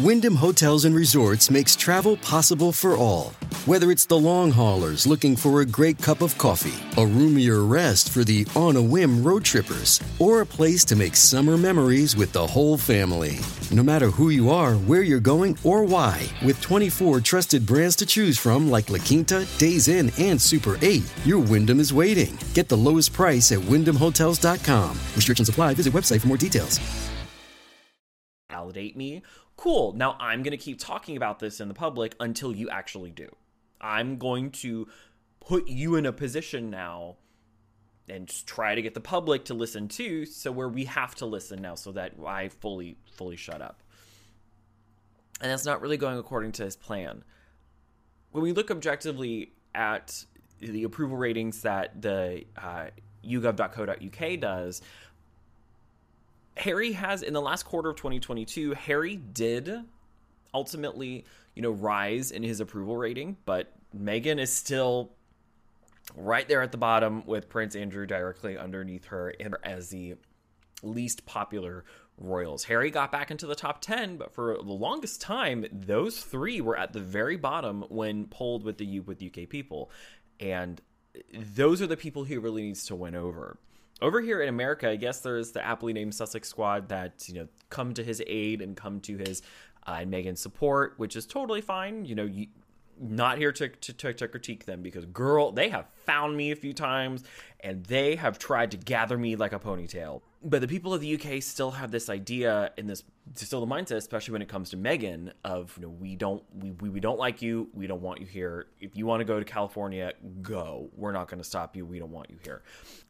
Wyndham 0.00 0.36
Hotels 0.36 0.86
and 0.86 0.94
Resorts 0.94 1.50
makes 1.50 1.76
travel 1.76 2.16
possible 2.16 2.72
for 2.72 2.96
all. 2.96 3.34
Whether 3.66 3.90
it's 3.90 4.06
the 4.06 4.18
long 4.18 4.50
haulers 4.50 5.06
looking 5.06 5.36
for 5.36 5.60
a 5.60 5.66
great 5.66 6.00
cup 6.00 6.22
of 6.22 6.36
coffee, 6.38 6.78
a 7.00 7.04
roomier 7.04 7.64
rest 7.64 8.10
for 8.10 8.24
the 8.24 8.46
on 8.56 8.76
a 8.76 8.82
whim 8.82 9.22
road 9.22 9.44
trippers, 9.44 10.00
or 10.18 10.40
a 10.40 10.46
place 10.46 10.84
to 10.86 10.96
make 10.96 11.14
summer 11.14 11.58
memories 11.58 12.16
with 12.16 12.32
the 12.32 12.46
whole 12.46 12.78
family. 12.78 13.38
No 13.70 13.82
matter 13.82 14.06
who 14.06 14.30
you 14.30 14.50
are, 14.50 14.74
where 14.74 15.02
you're 15.02 15.20
going, 15.20 15.58
or 15.62 15.84
why, 15.84 16.26
with 16.42 16.60
24 16.60 17.20
trusted 17.20 17.66
brands 17.66 17.96
to 17.96 18.06
choose 18.06 18.38
from 18.38 18.70
like 18.70 18.88
La 18.88 18.98
Quinta, 18.98 19.46
Days 19.58 19.88
Inn, 19.88 20.10
and 20.18 20.40
Super 20.40 20.78
8, 20.80 21.02
your 21.24 21.38
Wyndham 21.38 21.80
is 21.80 21.92
waiting. 21.92 22.38
Get 22.54 22.68
the 22.68 22.76
lowest 22.76 23.12
price 23.12 23.52
at 23.52 23.58
wyndhamhotels.com. 23.58 24.90
Restrictions 25.14 25.48
apply. 25.48 25.74
Visit 25.74 25.92
website 25.92 26.20
for 26.22 26.28
more 26.28 26.36
details. 26.36 26.80
Validate 28.50 28.96
me. 28.96 29.22
Cool. 29.56 29.92
Now 29.92 30.16
I'm 30.18 30.42
going 30.42 30.52
to 30.52 30.56
keep 30.56 30.78
talking 30.78 31.16
about 31.16 31.38
this 31.38 31.60
in 31.60 31.68
the 31.68 31.74
public 31.74 32.16
until 32.18 32.54
you 32.54 32.70
actually 32.70 33.10
do. 33.10 33.36
I'm 33.80 34.18
going 34.18 34.50
to 34.52 34.88
put 35.40 35.68
you 35.68 35.96
in 35.96 36.06
a 36.06 36.12
position 36.12 36.70
now 36.70 37.16
and 38.08 38.28
try 38.46 38.74
to 38.74 38.82
get 38.82 38.94
the 38.94 39.00
public 39.00 39.44
to 39.46 39.54
listen 39.54 39.88
too 39.88 40.26
so 40.26 40.50
where 40.50 40.68
we 40.68 40.84
have 40.84 41.14
to 41.16 41.26
listen 41.26 41.62
now 41.62 41.74
so 41.74 41.92
that 41.92 42.12
I 42.26 42.48
fully 42.48 42.96
fully 43.12 43.36
shut 43.36 43.62
up. 43.62 43.82
And 45.40 45.50
that's 45.50 45.64
not 45.64 45.80
really 45.80 45.96
going 45.96 46.18
according 46.18 46.52
to 46.52 46.64
his 46.64 46.76
plan. 46.76 47.24
When 48.32 48.42
we 48.42 48.52
look 48.52 48.70
objectively 48.70 49.52
at 49.74 50.24
the 50.58 50.84
approval 50.84 51.16
ratings 51.16 51.62
that 51.62 52.02
the 52.02 52.44
uh, 52.56 52.86
YouGov.co.uk 53.24 54.40
does, 54.40 54.82
Harry 56.56 56.92
has 56.92 57.22
in 57.22 57.32
the 57.32 57.40
last 57.40 57.62
quarter 57.62 57.90
of 57.90 57.96
2022, 57.96 58.74
Harry 58.74 59.16
did 59.16 59.84
ultimately, 60.54 61.24
you 61.54 61.62
know, 61.62 61.70
rise 61.70 62.30
in 62.30 62.42
his 62.42 62.60
approval 62.60 62.96
rating, 62.96 63.36
but 63.44 63.72
Meghan 63.96 64.38
is 64.38 64.52
still 64.52 65.12
right 66.16 66.48
there 66.48 66.62
at 66.62 66.72
the 66.72 66.78
bottom 66.78 67.24
with 67.26 67.48
Prince 67.48 67.76
Andrew 67.76 68.06
directly 68.06 68.58
underneath 68.58 69.06
her 69.06 69.34
as 69.62 69.90
the 69.90 70.14
least 70.82 71.26
popular 71.26 71.84
royals. 72.18 72.64
Harry 72.64 72.90
got 72.90 73.12
back 73.12 73.30
into 73.30 73.46
the 73.46 73.54
top 73.54 73.80
10, 73.80 74.16
but 74.16 74.34
for 74.34 74.56
the 74.56 74.72
longest 74.72 75.20
time, 75.20 75.64
those 75.72 76.20
three 76.20 76.60
were 76.60 76.76
at 76.76 76.92
the 76.92 77.00
very 77.00 77.36
bottom 77.36 77.82
when 77.88 78.26
polled 78.26 78.64
with 78.64 78.78
the 78.78 79.00
with 79.00 79.22
UK 79.22 79.48
people. 79.48 79.90
And 80.38 80.80
those 81.34 81.82
are 81.82 81.86
the 81.86 81.96
people 81.96 82.24
he 82.24 82.36
really 82.36 82.62
needs 82.62 82.86
to 82.86 82.94
win 82.94 83.14
over 83.14 83.58
over 84.02 84.20
here 84.20 84.40
in 84.40 84.48
America, 84.48 84.88
I 84.88 84.96
guess 84.96 85.20
there's 85.20 85.52
the 85.52 85.64
aptly 85.64 85.92
named 85.92 86.14
Sussex 86.14 86.48
Squad 86.48 86.88
that 86.88 87.28
you 87.28 87.34
know 87.34 87.48
come 87.68 87.94
to 87.94 88.04
his 88.04 88.22
aid 88.26 88.62
and 88.62 88.76
come 88.76 89.00
to 89.00 89.16
his 89.16 89.42
uh, 89.90 89.98
and 90.00 90.12
Meghan's 90.12 90.40
support, 90.40 90.94
which 90.96 91.16
is 91.16 91.26
totally 91.26 91.60
fine. 91.60 92.04
You 92.04 92.14
know, 92.14 92.24
you, 92.24 92.46
not 93.00 93.38
here 93.38 93.50
to, 93.50 93.68
to, 93.68 94.12
to, 94.12 94.28
critique 94.28 94.66
them 94.66 94.82
because 94.82 95.06
girl 95.06 95.52
they 95.52 95.70
have 95.70 95.86
found 96.04 96.36
me 96.36 96.50
a 96.50 96.56
few 96.56 96.74
times 96.74 97.24
and 97.60 97.82
they 97.84 98.14
have 98.14 98.38
tried 98.38 98.70
to 98.70 98.76
gather 98.76 99.16
me 99.16 99.36
like 99.36 99.54
a 99.54 99.58
ponytail. 99.58 100.20
But 100.42 100.60
the 100.60 100.68
people 100.68 100.92
of 100.92 101.00
the 101.00 101.14
uk 101.14 101.42
still 101.42 101.70
have 101.70 101.90
this 101.90 102.10
idea 102.10 102.72
in 102.76 102.86
this 102.86 103.02
still 103.34 103.64
the 103.64 103.74
mindset 103.74 103.96
especially 103.96 104.32
when 104.32 104.42
it 104.42 104.48
comes 104.48 104.70
to 104.70 104.76
Meghan, 104.76 105.32
of 105.44 105.74
you 105.76 105.82
know 105.82 105.88
we 105.88 106.14
don't 106.14 106.42
we, 106.54 106.72
we, 106.72 106.90
we 106.90 107.00
don't 107.00 107.18
like 107.18 107.40
you. 107.40 107.68
We 107.72 107.86
don't 107.86 108.02
want 108.02 108.20
you 108.20 108.26
here. 108.26 108.66
If 108.80 108.96
you 108.96 109.06
want 109.06 109.20
to 109.20 109.24
go 109.24 109.38
to 109.38 109.44
california 109.44 110.12
go. 110.42 110.90
We're 110.94 111.12
not 111.12 111.28
going 111.28 111.40
to 111.40 111.48
stop 111.48 111.76
you. 111.76 111.86
We 111.86 111.98
don't 111.98 112.12
want 112.12 112.28
you 112.28 112.36
here. 112.44 112.62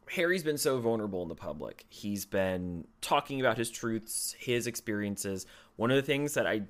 Harry's 0.09 0.43
been 0.43 0.57
so 0.57 0.79
vulnerable 0.79 1.21
in 1.23 1.29
the 1.29 1.35
public. 1.35 1.85
He's 1.89 2.25
been 2.25 2.85
talking 3.01 3.41
about 3.41 3.57
his 3.57 3.69
truths 3.69 4.35
his 4.39 4.67
experiences 4.67 5.45
one 5.75 5.91
of 5.91 5.95
the 5.95 6.01
things 6.01 6.33
that 6.33 6.47
i 6.47 6.61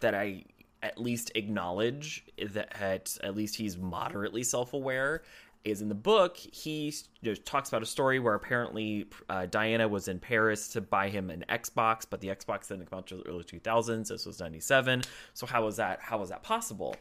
that 0.00 0.14
i 0.14 0.44
at 0.82 1.00
least 1.00 1.32
acknowledge 1.34 2.24
that 2.50 3.16
at 3.22 3.34
least 3.34 3.56
he's 3.56 3.78
moderately 3.78 4.42
self-aware 4.42 5.22
is 5.64 5.80
in 5.80 5.88
the 5.88 5.94
book 5.94 6.36
he 6.36 6.92
you 7.22 7.30
know, 7.30 7.34
talks 7.34 7.70
about 7.70 7.82
a 7.82 7.86
story 7.86 8.18
where 8.18 8.34
apparently 8.34 9.06
uh, 9.30 9.46
diana 9.46 9.88
was 9.88 10.08
in 10.08 10.18
paris 10.18 10.68
to 10.68 10.80
buy 10.80 11.08
him 11.08 11.30
an 11.30 11.44
xbox 11.48 12.04
but 12.08 12.20
the 12.20 12.28
xbox 12.28 12.68
didn't 12.68 12.88
come 12.90 12.98
out 12.98 13.10
until 13.10 13.24
the 13.24 13.30
early 13.30 13.44
2000s 13.44 14.08
this 14.08 14.26
was 14.26 14.40
97 14.40 15.02
so 15.32 15.46
how 15.46 15.64
was 15.64 15.76
that 15.76 16.00
how 16.00 16.18
was 16.18 16.28
that 16.28 16.42
possible? 16.42 16.96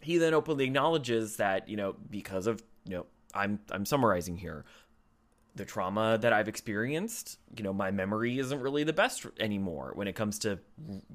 He 0.00 0.18
then 0.18 0.34
openly 0.34 0.64
acknowledges 0.64 1.36
that 1.36 1.68
you 1.68 1.76
know 1.76 1.96
because 2.10 2.46
of 2.46 2.62
you 2.84 2.96
know 2.96 3.06
i'm 3.32 3.58
i'm 3.70 3.86
summarizing 3.86 4.36
here 4.36 4.64
the 5.56 5.64
trauma 5.64 6.18
that 6.20 6.32
I've 6.32 6.48
experienced, 6.48 7.38
you 7.56 7.62
know, 7.62 7.72
my 7.72 7.92
memory 7.92 8.38
isn't 8.38 8.60
really 8.60 8.82
the 8.82 8.92
best 8.92 9.24
anymore 9.38 9.92
when 9.94 10.08
it 10.08 10.14
comes 10.14 10.40
to 10.40 10.58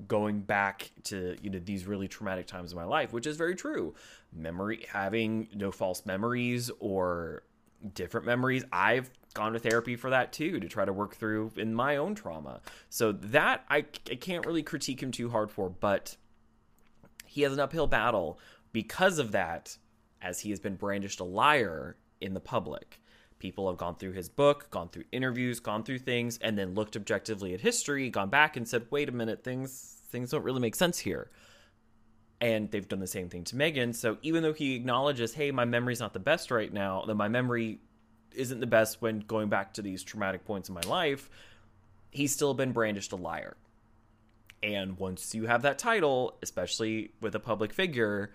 going 0.08 0.40
back 0.40 0.92
to, 1.06 1.36
you 1.42 1.50
know, 1.50 1.60
these 1.60 1.86
really 1.86 2.08
traumatic 2.08 2.48
times 2.48 2.72
in 2.72 2.78
my 2.78 2.86
life, 2.86 3.12
which 3.12 3.28
is 3.28 3.36
very 3.36 3.56
true. 3.56 3.94
Memory, 4.32 4.86
having 4.90 5.50
no 5.54 5.72
false 5.72 6.06
memories 6.06 6.72
or 6.80 7.44
different 7.94 8.26
memories, 8.26 8.64
I've 8.72 9.10
gone 9.34 9.54
to 9.54 9.60
therapy 9.60 9.98
for 9.98 10.10
that 10.10 10.32
too, 10.32 10.60
to 10.62 10.68
try 10.70 10.86
to 10.86 10.94
work 10.94 11.16
through 11.16 11.52
in 11.58 11.74
my 11.74 11.98
own 11.98 12.16
trauma. 12.16 12.62
So 12.90 13.12
that 13.12 13.66
I, 13.70 13.86
I 14.10 14.16
can't 14.16 14.46
really 14.46 14.64
critique 14.64 15.04
him 15.04 15.12
too 15.12 15.30
hard 15.30 15.52
for, 15.52 15.70
but 15.70 16.16
he 17.26 17.42
has 17.42 17.52
an 17.52 17.60
uphill 17.60 17.88
battle 17.88 18.40
because 18.72 19.20
of 19.20 19.34
that, 19.34 19.78
as 20.22 20.40
he 20.40 20.50
has 20.50 20.60
been 20.60 20.76
brandished 20.76 21.20
a 21.20 21.26
liar 21.26 21.98
in 22.22 22.34
the 22.34 22.40
public 22.40 23.02
people 23.40 23.68
have 23.68 23.78
gone 23.78 23.96
through 23.96 24.12
his 24.12 24.30
book, 24.30 24.70
gone 24.70 24.90
through 24.90 25.06
interviews, 25.12 25.60
gone 25.60 25.84
through 25.84 26.00
things, 26.00 26.38
and 26.42 26.58
then 26.58 26.76
looked 26.76 26.96
objectively 26.96 27.54
at 27.54 27.62
history, 27.62 28.10
gone 28.10 28.30
back 28.30 28.58
and 28.58 28.68
said, 28.68 28.86
"Wait 28.92 29.10
a 29.10 29.12
minute, 29.12 29.44
things 29.44 30.02
things 30.10 30.32
don't 30.32 30.44
really 30.44 30.62
make 30.62 30.76
sense 30.76 31.00
here." 31.00 31.32
And 32.42 32.72
they've 32.72 32.88
done 32.88 33.00
the 33.00 33.08
same 33.08 33.30
thing 33.30 33.44
to 33.46 33.56
Meghan. 33.56 33.94
So 33.96 34.18
even 34.22 34.44
though 34.44 34.54
he 34.54 34.76
acknowledges, 34.76 35.34
"Hey, 35.34 35.52
my 35.52 35.66
memory's 35.66 36.00
not 36.00 36.14
the 36.14 36.20
best 36.20 36.52
right 36.52 36.72
now," 36.72 37.04
that 37.06 37.16
my 37.16 37.28
memory 37.28 37.80
isn't 38.34 38.60
the 38.60 38.68
best 38.68 39.02
when 39.02 39.20
going 39.22 39.50
back 39.50 39.74
to 39.74 39.82
these 39.82 40.04
traumatic 40.04 40.46
points 40.46 40.70
in 40.70 40.76
my 40.76 40.82
life, 40.82 41.30
he's 42.12 42.34
still 42.34 42.54
been 42.54 42.72
brandished 42.72 43.12
a 43.12 43.16
liar. 43.16 43.58
And 44.62 44.98
once 44.98 45.34
you 45.34 45.46
have 45.48 45.62
that 45.62 45.80
title, 45.80 46.38
especially 46.42 47.14
with 47.22 47.34
a 47.36 47.40
public 47.40 47.74
figure, 47.74 48.32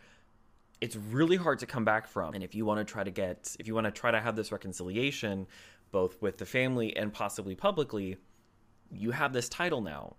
it's 0.80 0.96
really 0.96 1.36
hard 1.36 1.60
to 1.60 1.66
come 1.66 1.84
back 1.84 2.06
from. 2.06 2.34
And 2.34 2.42
if 2.42 2.54
you 2.54 2.64
want 2.64 2.86
to 2.86 2.90
try 2.90 3.04
to 3.04 3.10
get, 3.10 3.56
if 3.58 3.66
you 3.66 3.74
want 3.74 3.86
to 3.86 3.90
try 3.90 4.10
to 4.10 4.20
have 4.20 4.36
this 4.36 4.52
reconciliation, 4.52 5.46
both 5.90 6.20
with 6.20 6.38
the 6.38 6.46
family 6.46 6.96
and 6.96 7.12
possibly 7.12 7.54
publicly, 7.54 8.16
you 8.90 9.10
have 9.12 9.32
this 9.32 9.48
title 9.48 9.80
now. 9.80 10.16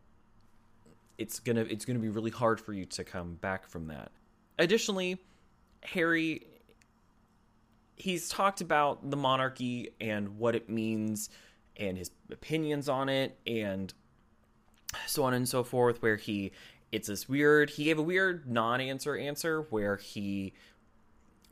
It's 1.17 1.39
gonna 1.39 1.61
it's 1.61 1.85
gonna 1.85 1.99
be 1.99 2.09
really 2.09 2.31
hard 2.31 2.59
for 2.59 2.73
you 2.73 2.85
to 2.85 3.03
come 3.03 3.35
back 3.35 3.67
from 3.67 3.87
that. 3.87 4.11
Additionally, 4.57 5.17
Harry 5.83 6.45
he's 7.95 8.29
talked 8.29 8.61
about 8.61 9.09
the 9.09 9.17
monarchy 9.17 9.91
and 10.01 10.37
what 10.37 10.55
it 10.55 10.69
means 10.69 11.29
and 11.77 11.97
his 11.97 12.11
opinions 12.31 12.89
on 12.89 13.09
it 13.09 13.37
and 13.47 13.93
so 15.07 15.23
on 15.23 15.33
and 15.33 15.47
so 15.47 15.63
forth 15.63 16.01
where 16.01 16.15
he 16.15 16.51
it's 16.91 17.07
this 17.07 17.27
weird 17.27 17.71
he 17.71 17.85
gave 17.85 17.99
a 17.99 18.03
weird 18.03 18.49
non-answer 18.49 19.15
answer 19.17 19.61
where 19.69 19.97
he 19.97 20.53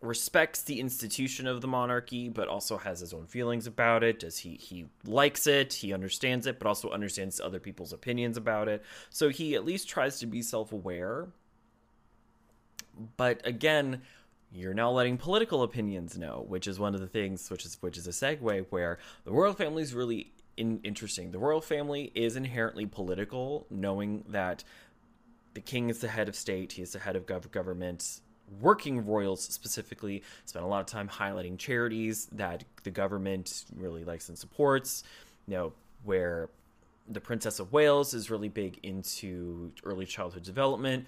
respects 0.02 0.64
the 0.64 0.82
institution 0.82 1.48
of 1.48 1.62
the 1.62 1.68
monarchy 1.68 2.28
but 2.28 2.48
also 2.48 2.78
has 2.78 3.00
his 3.00 3.14
own 3.14 3.26
feelings 3.26 3.68
about 3.68 4.04
it. 4.04 4.20
Does 4.20 4.38
he 4.38 4.56
he 4.56 4.86
likes 5.06 5.48
it 5.48 5.74
he 5.74 5.94
understands 5.94 6.46
it 6.46 6.60
but 6.60 6.68
also 6.68 6.90
understands 6.90 7.40
other 7.40 7.60
people's 7.60 7.94
opinions 7.94 8.36
about 8.36 8.68
it. 8.68 8.84
So 9.10 9.30
he 9.30 9.56
at 9.56 9.66
least 9.66 9.88
tries 9.88 10.20
to 10.20 10.26
be 10.26 10.42
self-aware. 10.42 11.30
But 13.18 13.46
again 13.46 14.02
you're 14.52 14.74
now 14.74 14.92
letting 14.92 15.18
political 15.18 15.64
opinions 15.64 16.18
know 16.18 16.46
which 16.48 16.68
is 16.68 16.80
one 16.80 16.94
of 16.94 17.02
the 17.02 17.08
things 17.08 17.50
which 17.50 17.66
is 17.66 17.78
which 17.82 17.98
is 17.98 18.06
a 18.06 18.12
segue 18.12 18.66
where 18.70 19.00
the 19.24 19.32
royal 19.32 19.54
family 19.54 19.84
is 19.84 19.94
really 19.94 20.34
in, 20.58 20.80
interesting. 20.84 21.32
The 21.32 21.40
royal 21.40 21.62
family 21.62 22.12
is 22.14 22.36
inherently 22.36 22.86
political 22.86 23.66
knowing 23.70 24.24
that 24.28 24.64
the 25.54 25.62
king 25.62 25.90
is 25.90 26.00
the 26.00 26.08
head 26.08 26.28
of 26.28 26.36
state, 26.36 26.74
he 26.74 26.82
is 26.82 26.94
the 26.94 27.00
head 27.00 27.16
of 27.16 27.26
gov- 27.26 27.52
government. 27.52 28.20
Working 28.60 29.06
royals 29.06 29.44
specifically 29.44 30.22
spend 30.46 30.66
a 30.66 30.68
lot 30.68 30.82
of 30.82 30.86
time 30.86 31.08
highlighting 31.08 31.58
charities 31.58 32.28
that 32.34 32.64
the 32.84 32.92
government 32.92 33.66
really 33.76 34.04
likes 34.04 34.30
and 34.30 34.38
supports. 34.38 35.04
You 35.48 35.56
know, 35.56 35.74
where 36.04 36.50
the 37.08 37.22
Princess 37.22 37.60
of 37.60 37.72
Wales 37.72 38.14
is 38.14 38.30
really 38.30 38.50
big 38.50 38.80
into 38.84 39.72
early 39.84 40.06
childhood 40.06 40.44
development. 40.44 41.06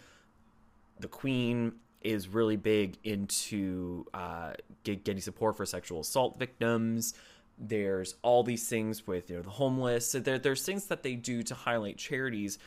The 0.99 1.07
Queen 1.07 1.73
is 2.01 2.27
really 2.27 2.55
big 2.55 2.97
into 3.03 4.05
uh, 4.13 4.53
get, 4.83 5.03
getting 5.03 5.21
support 5.21 5.57
for 5.57 5.65
sexual 5.65 6.01
assault 6.01 6.37
victims. 6.37 7.13
There's 7.57 8.15
all 8.21 8.43
these 8.43 8.67
things 8.67 9.07
with 9.07 9.29
you 9.29 9.37
know 9.37 9.41
the 9.41 9.49
homeless. 9.49 10.09
So 10.09 10.19
there, 10.19 10.37
there's 10.37 10.63
things 10.63 10.85
that 10.85 11.03
they 11.03 11.15
do 11.15 11.41
to 11.43 11.55
highlight 11.55 11.97
charities, 11.97 12.59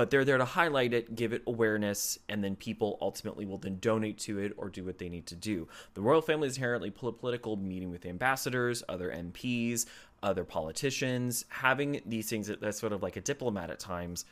but 0.00 0.08
they're 0.08 0.24
there 0.24 0.38
to 0.38 0.46
highlight 0.46 0.94
it, 0.94 1.14
give 1.14 1.34
it 1.34 1.42
awareness, 1.46 2.18
and 2.30 2.42
then 2.42 2.56
people 2.56 2.96
ultimately 3.02 3.44
will 3.44 3.58
then 3.58 3.76
donate 3.80 4.16
to 4.16 4.38
it 4.38 4.50
or 4.56 4.70
do 4.70 4.82
what 4.82 4.96
they 4.96 5.10
need 5.10 5.26
to 5.26 5.36
do. 5.36 5.68
The 5.92 6.00
royal 6.00 6.22
family 6.22 6.48
is 6.48 6.56
inherently 6.56 6.88
political, 6.90 7.58
meeting 7.58 7.90
with 7.90 8.06
ambassadors, 8.06 8.82
other 8.88 9.10
MPs, 9.10 9.84
other 10.22 10.42
politicians, 10.42 11.44
having 11.50 12.00
these 12.06 12.30
things 12.30 12.50
that's 12.62 12.80
sort 12.80 12.94
of 12.94 13.02
like 13.02 13.16
a 13.16 13.20
diplomat 13.20 13.68
at 13.68 13.78
times. 13.78 14.24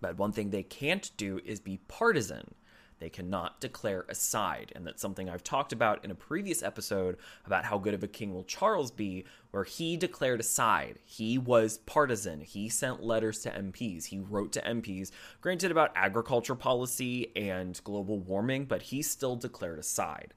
But 0.00 0.18
one 0.18 0.32
thing 0.32 0.50
they 0.50 0.64
can't 0.64 1.12
do 1.16 1.40
is 1.44 1.60
be 1.60 1.78
partisan. 1.86 2.52
They 3.02 3.10
cannot 3.10 3.60
declare 3.60 4.04
a 4.08 4.14
side. 4.14 4.70
And 4.76 4.86
that's 4.86 5.02
something 5.02 5.28
I've 5.28 5.42
talked 5.42 5.72
about 5.72 6.04
in 6.04 6.12
a 6.12 6.14
previous 6.14 6.62
episode 6.62 7.16
about 7.44 7.64
how 7.64 7.76
good 7.76 7.94
of 7.94 8.04
a 8.04 8.06
king 8.06 8.32
will 8.32 8.44
Charles 8.44 8.92
be, 8.92 9.24
where 9.50 9.64
he 9.64 9.96
declared 9.96 10.38
a 10.38 10.44
side. 10.44 11.00
He 11.04 11.36
was 11.36 11.78
partisan. 11.78 12.42
He 12.42 12.68
sent 12.68 13.02
letters 13.02 13.40
to 13.40 13.50
MPs. 13.50 14.04
He 14.04 14.20
wrote 14.20 14.52
to 14.52 14.62
MPs, 14.62 15.10
granted 15.40 15.72
about 15.72 15.90
agriculture 15.96 16.54
policy 16.54 17.32
and 17.34 17.80
global 17.82 18.20
warming, 18.20 18.66
but 18.66 18.82
he 18.82 19.02
still 19.02 19.34
declared 19.34 19.80
a 19.80 19.82
side. 19.82 20.32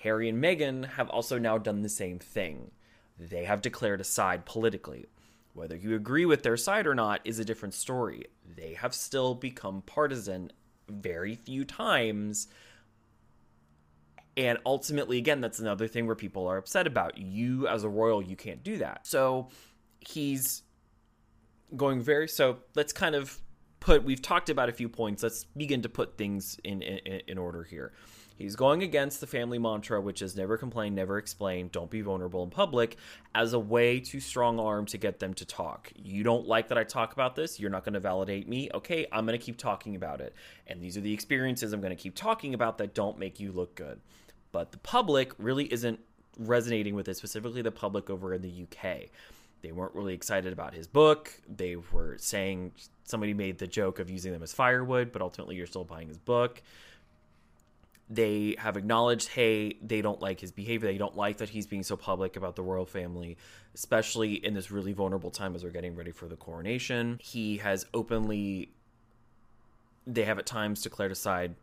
Harry 0.00 0.28
and 0.28 0.42
Meghan 0.42 0.86
have 0.94 1.08
also 1.10 1.38
now 1.38 1.58
done 1.58 1.82
the 1.82 1.88
same 1.88 2.18
thing. 2.18 2.72
They 3.20 3.44
have 3.44 3.62
declared 3.62 4.00
a 4.00 4.04
side 4.04 4.44
politically. 4.46 5.06
Whether 5.54 5.76
you 5.76 5.94
agree 5.94 6.26
with 6.26 6.42
their 6.42 6.56
side 6.56 6.88
or 6.88 6.94
not 6.96 7.20
is 7.24 7.38
a 7.38 7.44
different 7.44 7.74
story. 7.74 8.24
They 8.56 8.74
have 8.74 8.94
still 8.94 9.36
become 9.36 9.82
partisan 9.82 10.50
very 10.90 11.36
few 11.36 11.64
times. 11.64 12.48
And 14.36 14.58
ultimately, 14.64 15.18
again, 15.18 15.40
that's 15.40 15.58
another 15.58 15.88
thing 15.88 16.06
where 16.06 16.16
people 16.16 16.46
are 16.46 16.56
upset 16.56 16.86
about. 16.86 17.18
You, 17.18 17.66
as 17.66 17.84
a 17.84 17.88
royal, 17.88 18.22
you 18.22 18.36
can't 18.36 18.62
do 18.62 18.78
that. 18.78 19.06
So 19.06 19.48
he's 20.00 20.62
going 21.76 22.00
very. 22.00 22.28
So 22.28 22.58
let's 22.74 22.92
kind 22.92 23.14
of 23.14 23.40
put. 23.80 24.04
We've 24.04 24.22
talked 24.22 24.48
about 24.48 24.68
a 24.68 24.72
few 24.72 24.88
points. 24.88 25.22
Let's 25.22 25.44
begin 25.44 25.82
to 25.82 25.88
put 25.88 26.16
things 26.16 26.58
in 26.64 26.82
in, 26.82 27.20
in 27.26 27.38
order 27.38 27.64
here. 27.64 27.92
He's 28.40 28.56
going 28.56 28.82
against 28.82 29.20
the 29.20 29.26
family 29.26 29.58
mantra, 29.58 30.00
which 30.00 30.22
is 30.22 30.34
never 30.34 30.56
complain, 30.56 30.94
never 30.94 31.18
explain, 31.18 31.68
don't 31.70 31.90
be 31.90 32.00
vulnerable 32.00 32.42
in 32.42 32.48
public, 32.48 32.96
as 33.34 33.52
a 33.52 33.58
way 33.58 34.00
to 34.00 34.18
strong 34.18 34.58
arm 34.58 34.86
to 34.86 34.96
get 34.96 35.18
them 35.18 35.34
to 35.34 35.44
talk. 35.44 35.92
You 35.94 36.22
don't 36.22 36.46
like 36.46 36.68
that 36.68 36.78
I 36.78 36.84
talk 36.84 37.12
about 37.12 37.36
this, 37.36 37.60
you're 37.60 37.68
not 37.68 37.84
going 37.84 37.92
to 37.92 38.00
validate 38.00 38.48
me. 38.48 38.70
Okay, 38.72 39.06
I'm 39.12 39.26
going 39.26 39.38
to 39.38 39.44
keep 39.44 39.58
talking 39.58 39.94
about 39.94 40.22
it. 40.22 40.34
And 40.66 40.80
these 40.80 40.96
are 40.96 41.02
the 41.02 41.12
experiences 41.12 41.74
I'm 41.74 41.82
going 41.82 41.94
to 41.94 42.02
keep 42.02 42.14
talking 42.14 42.54
about 42.54 42.78
that 42.78 42.94
don't 42.94 43.18
make 43.18 43.40
you 43.40 43.52
look 43.52 43.74
good. 43.74 44.00
But 44.52 44.72
the 44.72 44.78
public 44.78 45.32
really 45.36 45.70
isn't 45.70 46.00
resonating 46.38 46.94
with 46.94 47.08
it, 47.08 47.18
specifically 47.18 47.60
the 47.60 47.70
public 47.70 48.08
over 48.08 48.32
in 48.32 48.40
the 48.40 48.62
UK. 48.62 49.10
They 49.60 49.72
weren't 49.72 49.94
really 49.94 50.14
excited 50.14 50.54
about 50.54 50.72
his 50.72 50.86
book. 50.86 51.30
They 51.46 51.76
were 51.76 52.16
saying 52.16 52.72
somebody 53.04 53.34
made 53.34 53.58
the 53.58 53.66
joke 53.66 53.98
of 53.98 54.08
using 54.08 54.32
them 54.32 54.42
as 54.42 54.54
firewood, 54.54 55.12
but 55.12 55.20
ultimately 55.20 55.56
you're 55.56 55.66
still 55.66 55.84
buying 55.84 56.08
his 56.08 56.16
book 56.16 56.62
they 58.10 58.56
have 58.58 58.76
acknowledged, 58.76 59.28
hey, 59.28 59.76
they 59.80 60.02
don't 60.02 60.20
like 60.20 60.40
his 60.40 60.50
behavior. 60.50 60.90
They 60.90 60.98
don't 60.98 61.16
like 61.16 61.36
that 61.38 61.48
he's 61.48 61.68
being 61.68 61.84
so 61.84 61.96
public 61.96 62.36
about 62.36 62.56
the 62.56 62.62
royal 62.62 62.84
family, 62.84 63.36
especially 63.72 64.34
in 64.34 64.52
this 64.52 64.72
really 64.72 64.92
vulnerable 64.92 65.30
time 65.30 65.54
as 65.54 65.62
we're 65.62 65.70
getting 65.70 65.94
ready 65.94 66.10
for 66.10 66.26
the 66.26 66.34
coronation. 66.34 67.20
He 67.22 67.58
has 67.58 67.86
openly, 67.94 68.72
they 70.08 70.24
have 70.24 70.40
at 70.40 70.46
times 70.46 70.82
declared 70.82 71.12
aside 71.12 71.54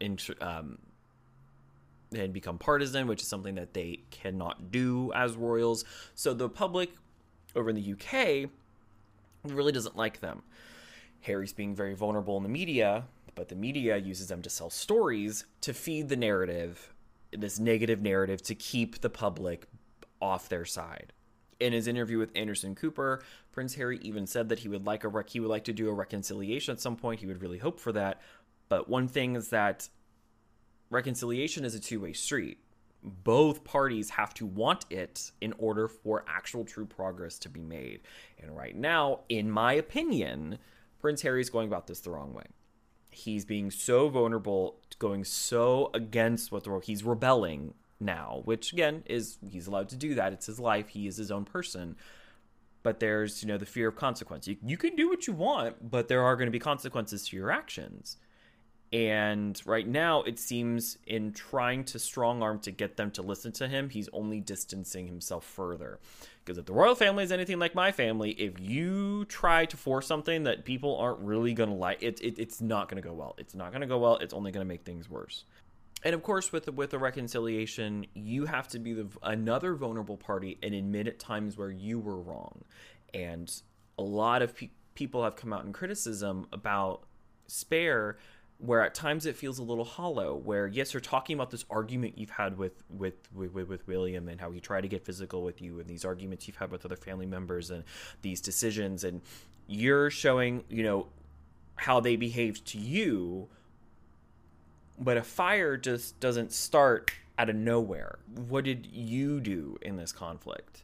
in, 0.00 0.18
um, 0.40 0.78
and 2.12 2.32
become 2.32 2.58
partisan, 2.58 3.06
which 3.06 3.22
is 3.22 3.28
something 3.28 3.54
that 3.54 3.72
they 3.72 4.00
cannot 4.10 4.72
do 4.72 5.12
as 5.14 5.36
royals. 5.36 5.84
So 6.16 6.34
the 6.34 6.48
public 6.48 6.90
over 7.54 7.70
in 7.70 7.76
the 7.76 7.92
UK 7.92 8.50
really 9.44 9.70
doesn't 9.70 9.96
like 9.96 10.18
them. 10.18 10.42
Harry's 11.20 11.52
being 11.52 11.76
very 11.76 11.94
vulnerable 11.94 12.36
in 12.36 12.42
the 12.42 12.48
media 12.48 13.04
but 13.38 13.46
the 13.46 13.54
media 13.54 13.96
uses 13.96 14.26
them 14.26 14.42
to 14.42 14.50
sell 14.50 14.68
stories 14.68 15.44
to 15.60 15.72
feed 15.72 16.08
the 16.08 16.16
narrative, 16.16 16.92
this 17.30 17.60
negative 17.60 18.02
narrative, 18.02 18.42
to 18.42 18.52
keep 18.52 19.00
the 19.00 19.08
public 19.08 19.68
off 20.20 20.48
their 20.48 20.64
side. 20.64 21.12
In 21.60 21.72
his 21.72 21.86
interview 21.86 22.18
with 22.18 22.32
Anderson 22.34 22.74
Cooper, 22.74 23.22
Prince 23.52 23.76
Harry 23.76 23.98
even 24.02 24.26
said 24.26 24.48
that 24.48 24.58
he 24.58 24.68
would 24.68 24.84
like 24.84 25.04
a 25.04 25.08
rec- 25.08 25.30
he 25.30 25.38
would 25.38 25.50
like 25.50 25.62
to 25.64 25.72
do 25.72 25.88
a 25.88 25.92
reconciliation 25.92 26.72
at 26.72 26.80
some 26.80 26.96
point. 26.96 27.20
He 27.20 27.26
would 27.26 27.40
really 27.40 27.58
hope 27.58 27.78
for 27.78 27.92
that. 27.92 28.20
But 28.68 28.88
one 28.88 29.06
thing 29.06 29.36
is 29.36 29.50
that 29.50 29.88
reconciliation 30.90 31.64
is 31.64 31.76
a 31.76 31.80
two-way 31.80 32.14
street. 32.14 32.58
Both 33.04 33.62
parties 33.62 34.10
have 34.10 34.34
to 34.34 34.46
want 34.46 34.84
it 34.90 35.30
in 35.40 35.54
order 35.58 35.86
for 35.86 36.24
actual 36.26 36.64
true 36.64 36.86
progress 36.86 37.38
to 37.38 37.48
be 37.48 37.62
made. 37.62 38.00
And 38.42 38.56
right 38.56 38.74
now, 38.74 39.20
in 39.28 39.48
my 39.48 39.74
opinion, 39.74 40.58
Prince 41.00 41.22
Harry 41.22 41.40
is 41.40 41.50
going 41.50 41.68
about 41.68 41.86
this 41.86 42.00
the 42.00 42.10
wrong 42.10 42.34
way 42.34 42.46
he's 43.10 43.44
being 43.44 43.70
so 43.70 44.08
vulnerable, 44.08 44.76
going 44.98 45.24
so 45.24 45.90
against 45.94 46.52
what 46.52 46.64
the 46.64 46.70
world. 46.70 46.84
He's 46.84 47.04
rebelling 47.04 47.74
now, 48.00 48.42
which 48.44 48.72
again 48.72 49.02
is 49.06 49.38
he's 49.50 49.66
allowed 49.66 49.88
to 49.90 49.96
do 49.96 50.14
that. 50.14 50.32
It's 50.32 50.46
his 50.46 50.60
life. 50.60 50.88
He 50.88 51.06
is 51.06 51.16
his 51.16 51.30
own 51.30 51.44
person. 51.44 51.96
But 52.82 53.00
there's 53.00 53.42
you 53.42 53.48
know 53.48 53.58
the 53.58 53.66
fear 53.66 53.88
of 53.88 53.96
consequence. 53.96 54.46
You, 54.46 54.56
you 54.64 54.76
can 54.76 54.96
do 54.96 55.08
what 55.08 55.26
you 55.26 55.32
want, 55.32 55.90
but 55.90 56.08
there 56.08 56.22
are 56.22 56.36
going 56.36 56.46
to 56.46 56.52
be 56.52 56.58
consequences 56.58 57.28
to 57.28 57.36
your 57.36 57.50
actions. 57.50 58.16
And 58.90 59.60
right 59.66 59.86
now, 59.86 60.22
it 60.22 60.38
seems 60.38 60.96
in 61.06 61.32
trying 61.32 61.84
to 61.84 61.98
strong 61.98 62.42
arm 62.42 62.58
to 62.60 62.70
get 62.70 62.96
them 62.96 63.10
to 63.12 63.22
listen 63.22 63.52
to 63.52 63.68
him, 63.68 63.90
he's 63.90 64.08
only 64.14 64.40
distancing 64.40 65.06
himself 65.06 65.44
further. 65.44 65.98
Because 66.42 66.56
if 66.56 66.64
the 66.64 66.72
royal 66.72 66.94
family 66.94 67.22
is 67.22 67.30
anything 67.30 67.58
like 67.58 67.74
my 67.74 67.92
family, 67.92 68.30
if 68.30 68.58
you 68.58 69.26
try 69.26 69.66
to 69.66 69.76
force 69.76 70.06
something 70.06 70.44
that 70.44 70.64
people 70.64 70.96
aren't 70.96 71.20
really 71.20 71.52
going 71.52 71.68
to 71.68 71.74
like, 71.74 72.02
it, 72.02 72.18
it, 72.22 72.38
it's 72.38 72.62
not 72.62 72.88
going 72.88 73.00
to 73.02 73.06
go 73.06 73.12
well. 73.12 73.34
It's 73.36 73.54
not 73.54 73.72
going 73.72 73.82
to 73.82 73.86
go 73.86 73.98
well. 73.98 74.16
It's 74.16 74.32
only 74.32 74.52
going 74.52 74.64
to 74.64 74.68
make 74.68 74.84
things 74.84 75.10
worse. 75.10 75.44
And 76.02 76.14
of 76.14 76.22
course, 76.22 76.52
with 76.52 76.72
with 76.72 76.90
the 76.90 76.98
reconciliation, 76.98 78.06
you 78.14 78.46
have 78.46 78.68
to 78.68 78.78
be 78.78 78.92
the, 78.92 79.08
another 79.22 79.74
vulnerable 79.74 80.16
party 80.16 80.56
and 80.62 80.72
admit 80.72 81.08
at 81.08 81.18
times 81.18 81.58
where 81.58 81.72
you 81.72 81.98
were 81.98 82.20
wrong. 82.20 82.62
And 83.12 83.52
a 83.98 84.02
lot 84.02 84.40
of 84.40 84.56
pe- 84.56 84.70
people 84.94 85.24
have 85.24 85.34
come 85.34 85.52
out 85.52 85.64
in 85.64 85.72
criticism 85.72 86.46
about 86.52 87.02
Spare 87.48 88.16
where 88.58 88.82
at 88.82 88.94
times 88.94 89.24
it 89.24 89.36
feels 89.36 89.58
a 89.58 89.62
little 89.62 89.84
hollow 89.84 90.34
where 90.34 90.66
yes 90.66 90.92
you're 90.92 91.00
talking 91.00 91.34
about 91.34 91.50
this 91.50 91.64
argument 91.70 92.18
you've 92.18 92.30
had 92.30 92.58
with 92.58 92.82
with 92.90 93.14
with, 93.32 93.52
with 93.52 93.86
william 93.86 94.28
and 94.28 94.40
how 94.40 94.50
he 94.50 94.58
tried 94.58 94.80
to 94.80 94.88
get 94.88 95.04
physical 95.04 95.42
with 95.42 95.62
you 95.62 95.78
and 95.78 95.88
these 95.88 96.04
arguments 96.04 96.48
you've 96.48 96.56
had 96.56 96.70
with 96.70 96.84
other 96.84 96.96
family 96.96 97.26
members 97.26 97.70
and 97.70 97.84
these 98.22 98.40
decisions 98.40 99.04
and 99.04 99.20
you're 99.68 100.10
showing 100.10 100.64
you 100.68 100.82
know 100.82 101.06
how 101.76 102.00
they 102.00 102.16
behaved 102.16 102.66
to 102.66 102.78
you 102.78 103.48
but 104.98 105.16
a 105.16 105.22
fire 105.22 105.76
just 105.76 106.18
doesn't 106.18 106.52
start 106.52 107.12
out 107.38 107.48
of 107.48 107.56
nowhere. 107.56 108.18
What 108.48 108.64
did 108.64 108.86
you 108.86 109.40
do 109.40 109.78
in 109.80 109.96
this 109.96 110.12
conflict? 110.12 110.82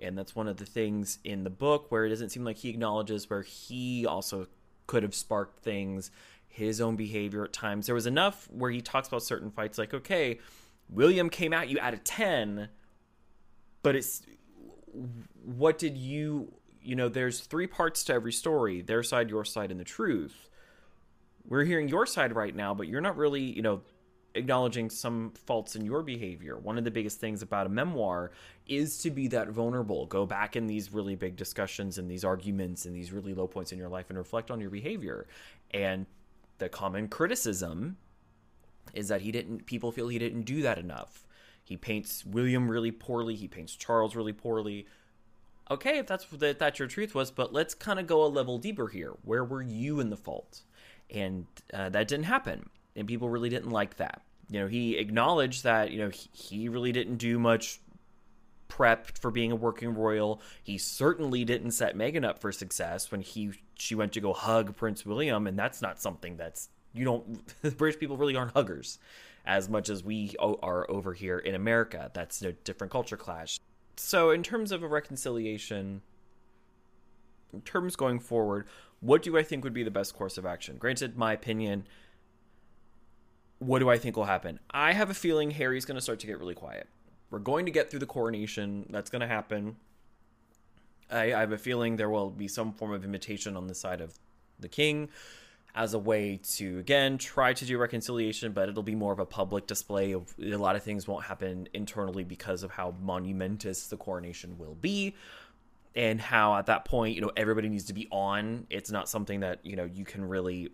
And 0.00 0.18
that's 0.18 0.36
one 0.36 0.48
of 0.48 0.58
the 0.58 0.66
things 0.66 1.18
in 1.24 1.44
the 1.44 1.50
book 1.50 1.90
where 1.90 2.04
it 2.04 2.10
doesn't 2.10 2.28
seem 2.28 2.44
like 2.44 2.58
he 2.58 2.68
acknowledges 2.68 3.30
where 3.30 3.42
he 3.42 4.04
also 4.04 4.48
could 4.86 5.02
have 5.02 5.14
sparked 5.14 5.62
things 5.62 6.10
his 6.52 6.80
own 6.80 6.96
behavior 6.96 7.44
at 7.44 7.52
times. 7.52 7.86
There 7.86 7.94
was 7.94 8.06
enough 8.06 8.46
where 8.50 8.70
he 8.70 8.82
talks 8.82 9.08
about 9.08 9.22
certain 9.22 9.50
fights, 9.50 9.78
like, 9.78 9.94
okay, 9.94 10.38
William 10.90 11.30
came 11.30 11.54
at 11.54 11.70
you 11.70 11.78
out 11.80 11.94
of 11.94 12.04
10, 12.04 12.68
but 13.82 13.96
it's 13.96 14.22
what 15.42 15.78
did 15.78 15.96
you, 15.96 16.52
you 16.82 16.94
know, 16.94 17.08
there's 17.08 17.40
three 17.40 17.66
parts 17.66 18.04
to 18.04 18.12
every 18.12 18.32
story 18.32 18.82
their 18.82 19.02
side, 19.02 19.30
your 19.30 19.46
side, 19.46 19.70
and 19.70 19.80
the 19.80 19.84
truth. 19.84 20.50
We're 21.48 21.64
hearing 21.64 21.88
your 21.88 22.04
side 22.04 22.36
right 22.36 22.54
now, 22.54 22.74
but 22.74 22.86
you're 22.86 23.00
not 23.00 23.16
really, 23.16 23.42
you 23.42 23.62
know, 23.62 23.80
acknowledging 24.34 24.90
some 24.90 25.32
faults 25.46 25.74
in 25.74 25.84
your 25.84 26.02
behavior. 26.02 26.58
One 26.58 26.76
of 26.76 26.84
the 26.84 26.90
biggest 26.90 27.18
things 27.18 27.40
about 27.40 27.66
a 27.66 27.70
memoir 27.70 28.30
is 28.66 28.98
to 28.98 29.10
be 29.10 29.28
that 29.28 29.48
vulnerable. 29.48 30.06
Go 30.06 30.26
back 30.26 30.54
in 30.54 30.66
these 30.66 30.92
really 30.92 31.16
big 31.16 31.36
discussions 31.36 31.96
and 31.96 32.10
these 32.10 32.24
arguments 32.24 32.84
and 32.84 32.94
these 32.94 33.10
really 33.10 33.32
low 33.34 33.46
points 33.46 33.72
in 33.72 33.78
your 33.78 33.88
life 33.88 34.06
and 34.10 34.18
reflect 34.18 34.50
on 34.50 34.60
your 34.60 34.70
behavior. 34.70 35.26
And 35.72 36.06
the 36.62 36.68
common 36.68 37.08
criticism 37.08 37.96
is 38.94 39.08
that 39.08 39.22
he 39.22 39.32
didn't 39.32 39.66
people 39.66 39.90
feel 39.90 40.08
he 40.08 40.18
didn't 40.18 40.42
do 40.42 40.62
that 40.62 40.78
enough. 40.78 41.26
He 41.64 41.76
paints 41.76 42.24
William 42.24 42.70
really 42.70 42.92
poorly, 42.92 43.34
he 43.34 43.48
paints 43.48 43.74
Charles 43.74 44.14
really 44.14 44.32
poorly. 44.32 44.86
Okay, 45.70 45.98
if 45.98 46.06
that's 46.06 46.24
that 46.26 46.60
that's 46.60 46.78
your 46.78 46.88
truth 46.88 47.14
was, 47.14 47.30
but 47.32 47.52
let's 47.52 47.74
kind 47.74 47.98
of 47.98 48.06
go 48.06 48.24
a 48.24 48.26
level 48.26 48.58
deeper 48.58 48.88
here. 48.88 49.12
Where 49.24 49.44
were 49.44 49.62
you 49.62 49.98
in 49.98 50.10
the 50.10 50.16
fault? 50.16 50.62
And 51.10 51.46
uh, 51.74 51.88
that 51.90 52.08
didn't 52.08 52.24
happen, 52.26 52.70
and 52.94 53.08
people 53.08 53.28
really 53.28 53.48
didn't 53.48 53.70
like 53.70 53.96
that. 53.96 54.22
You 54.48 54.60
know, 54.60 54.66
he 54.68 54.96
acknowledged 54.96 55.64
that 55.64 55.90
you 55.90 55.98
know 55.98 56.10
he, 56.10 56.28
he 56.32 56.68
really 56.68 56.92
didn't 56.92 57.16
do 57.16 57.38
much 57.40 57.80
prep 58.68 59.18
for 59.18 59.30
being 59.30 59.50
a 59.50 59.56
working 59.56 59.94
royal. 59.94 60.40
He 60.62 60.78
certainly 60.78 61.44
didn't 61.44 61.72
set 61.72 61.96
Meghan 61.96 62.24
up 62.24 62.38
for 62.38 62.52
success 62.52 63.10
when 63.10 63.20
he 63.20 63.52
she 63.82 63.96
went 63.96 64.12
to 64.12 64.20
go 64.20 64.32
hug 64.32 64.76
Prince 64.76 65.04
William, 65.04 65.48
and 65.48 65.58
that's 65.58 65.82
not 65.82 66.00
something 66.00 66.36
that's 66.36 66.68
you 66.92 67.04
don't 67.04 67.42
British 67.76 67.98
people 67.98 68.16
really 68.16 68.36
aren't 68.36 68.52
huggers 68.52 68.98
as 69.44 69.68
much 69.68 69.88
as 69.88 70.04
we 70.04 70.36
are 70.38 70.88
over 70.88 71.12
here 71.12 71.38
in 71.38 71.56
America. 71.56 72.10
That's 72.14 72.40
a 72.42 72.52
different 72.52 72.92
culture 72.92 73.16
clash. 73.16 73.58
So 73.96 74.30
in 74.30 74.44
terms 74.44 74.70
of 74.70 74.84
a 74.84 74.88
reconciliation, 74.88 76.00
in 77.52 77.60
terms 77.62 77.96
going 77.96 78.20
forward, 78.20 78.66
what 79.00 79.22
do 79.22 79.36
I 79.36 79.42
think 79.42 79.64
would 79.64 79.74
be 79.74 79.82
the 79.82 79.90
best 79.90 80.14
course 80.14 80.38
of 80.38 80.46
action? 80.46 80.76
Granted, 80.78 81.18
my 81.18 81.32
opinion. 81.32 81.84
What 83.58 83.80
do 83.80 83.90
I 83.90 83.98
think 83.98 84.16
will 84.16 84.24
happen? 84.24 84.60
I 84.70 84.92
have 84.92 85.10
a 85.10 85.14
feeling 85.14 85.50
Harry's 85.50 85.84
going 85.84 85.96
to 85.96 86.00
start 86.00 86.20
to 86.20 86.26
get 86.28 86.38
really 86.38 86.54
quiet. 86.54 86.88
We're 87.30 87.40
going 87.40 87.66
to 87.66 87.72
get 87.72 87.90
through 87.90 88.00
the 88.00 88.06
coronation. 88.06 88.86
That's 88.90 89.10
going 89.10 89.22
to 89.22 89.26
happen. 89.26 89.76
I, 91.12 91.34
I 91.34 91.40
have 91.40 91.52
a 91.52 91.58
feeling 91.58 91.96
there 91.96 92.10
will 92.10 92.30
be 92.30 92.48
some 92.48 92.72
form 92.72 92.92
of 92.92 93.04
invitation 93.04 93.56
on 93.56 93.66
the 93.66 93.74
side 93.74 94.00
of 94.00 94.14
the 94.58 94.68
king 94.68 95.08
as 95.74 95.94
a 95.94 95.98
way 95.98 96.38
to 96.56 96.78
again 96.78 97.16
try 97.16 97.52
to 97.54 97.64
do 97.64 97.78
reconciliation 97.78 98.52
but 98.52 98.68
it'll 98.68 98.82
be 98.82 98.94
more 98.94 99.12
of 99.12 99.18
a 99.18 99.26
public 99.26 99.66
display. 99.66 100.12
Of 100.12 100.34
a 100.38 100.56
lot 100.56 100.76
of 100.76 100.82
things 100.82 101.06
won't 101.06 101.24
happen 101.24 101.68
internally 101.72 102.24
because 102.24 102.62
of 102.62 102.70
how 102.70 102.94
monumentous 103.00 103.86
the 103.86 103.96
coronation 103.96 104.58
will 104.58 104.74
be 104.74 105.14
and 105.94 106.20
how 106.20 106.56
at 106.56 106.66
that 106.66 106.84
point 106.84 107.14
you 107.14 107.20
know 107.20 107.32
everybody 107.36 107.68
needs 107.68 107.84
to 107.86 107.94
be 107.94 108.08
on. 108.10 108.66
It's 108.70 108.90
not 108.90 109.08
something 109.08 109.40
that 109.40 109.64
you 109.64 109.76
know 109.76 109.84
you 109.84 110.04
can 110.04 110.24
really 110.26 110.70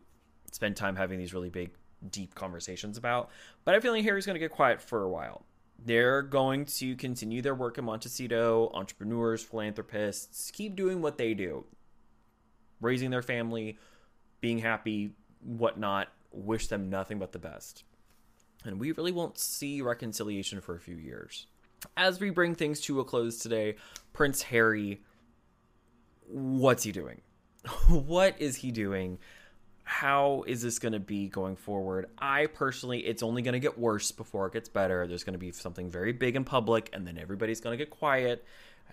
spend 0.51 0.77
time 0.77 0.97
having 0.97 1.19
these 1.19 1.35
really 1.35 1.51
big 1.51 1.71
deep 2.11 2.35
conversations 2.35 2.97
about. 2.97 3.31
But 3.65 3.75
i 3.75 3.81
feel 3.81 3.93
like 3.93 4.05
harry's 4.05 4.27
going 4.27 4.35
to 4.35 4.41
get 4.41 4.51
quiet 4.51 4.81
for 4.81 5.03
a 5.03 5.09
while 5.09 5.45
they're 5.85 6.23
going 6.23 6.65
to 6.65 6.97
continue 6.97 7.41
their 7.41 7.55
work 7.55 7.79
in 7.79 7.85
Montecito, 7.85 8.71
entrepreneurs, 8.75 9.43
philanthropists, 9.43 10.51
keep 10.51 10.75
doing 10.75 11.01
what 11.01 11.19
they 11.19 11.35
do, 11.35 11.65
raising 12.81 13.11
their 13.11 13.23
family, 13.23 13.79
being 14.41 14.59
happy, 14.59 15.13
whatnot. 15.41 16.09
Wish 16.31 16.67
them 16.67 16.91
nothing 16.91 17.19
but 17.19 17.33
the 17.33 17.39
best. 17.39 17.85
And 18.65 18.79
we 18.79 18.93
really 18.93 19.13
won't 19.13 19.39
see 19.39 19.81
reconciliation 19.81 20.61
for 20.61 20.75
a 20.75 20.81
few 20.81 20.97
years. 20.97 21.47
As 21.97 22.21
we 22.21 22.31
bring 22.31 22.55
things 22.55 22.81
to 22.83 23.01
a 23.01 23.05
close 23.05 23.39
today, 23.39 23.77
Prince 24.13 24.43
Harry, 24.43 25.03
what's 26.27 26.83
he 26.83 26.93
doing? 26.93 27.23
what 27.89 28.39
is 28.41 28.57
he 28.57 28.73
doing? 28.73 29.19
How 29.89 30.45
is 30.47 30.61
this 30.61 30.79
going 30.79 30.93
to 30.93 31.01
be 31.01 31.29
going 31.29 31.57
forward? 31.57 32.11
I 32.19 32.45
personally, 32.45 32.99
it's 32.99 33.23
only 33.23 33.41
going 33.41 33.55
to 33.55 33.59
get 33.59 33.79
worse 33.79 34.13
before 34.13 34.47
it 34.47 34.53
gets 34.53 34.69
better. 34.69 35.07
There's 35.07 35.25
going 35.25 35.33
to 35.33 35.39
be 35.39 35.51
something 35.51 35.91
very 35.91 36.13
big 36.13 36.37
in 36.37 36.45
public, 36.45 36.91
and 36.93 37.07
then 37.07 37.17
everybody's 37.17 37.63
going 37.63 37.73
to 37.73 37.83
get 37.83 37.89
quiet, 37.89 38.45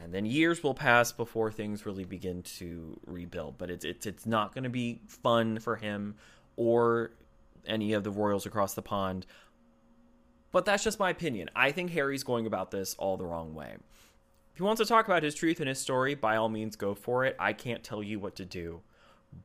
and 0.01 0.13
then 0.13 0.25
years 0.25 0.63
will 0.63 0.73
pass 0.73 1.11
before 1.11 1.51
things 1.51 1.85
really 1.85 2.05
begin 2.05 2.43
to 2.43 2.97
rebuild. 3.05 3.57
But 3.57 3.71
it's 3.71 3.83
it's 3.83 4.05
it's 4.05 4.25
not 4.25 4.53
going 4.53 4.63
to 4.63 4.69
be 4.69 5.01
fun 5.09 5.59
for 5.59 5.75
him 5.75 6.15
or 6.55 7.11
any 7.67 7.91
of 7.91 8.05
the 8.05 8.11
royals 8.11 8.45
across 8.45 8.73
the 8.73 8.81
pond. 8.81 9.25
But 10.53 10.63
that's 10.63 10.85
just 10.85 10.97
my 10.97 11.09
opinion. 11.09 11.49
I 11.57 11.71
think 11.71 11.91
Harry's 11.91 12.23
going 12.23 12.47
about 12.47 12.71
this 12.71 12.95
all 12.95 13.17
the 13.17 13.25
wrong 13.25 13.53
way. 13.53 13.75
If 14.53 14.59
he 14.59 14.63
wants 14.63 14.79
to 14.79 14.87
talk 14.87 15.07
about 15.07 15.23
his 15.23 15.35
truth 15.35 15.59
and 15.59 15.67
his 15.67 15.79
story, 15.79 16.15
by 16.15 16.37
all 16.37 16.47
means, 16.47 16.77
go 16.77 16.95
for 16.95 17.25
it. 17.25 17.35
I 17.37 17.51
can't 17.51 17.83
tell 17.83 18.01
you 18.01 18.17
what 18.17 18.37
to 18.37 18.45
do, 18.45 18.79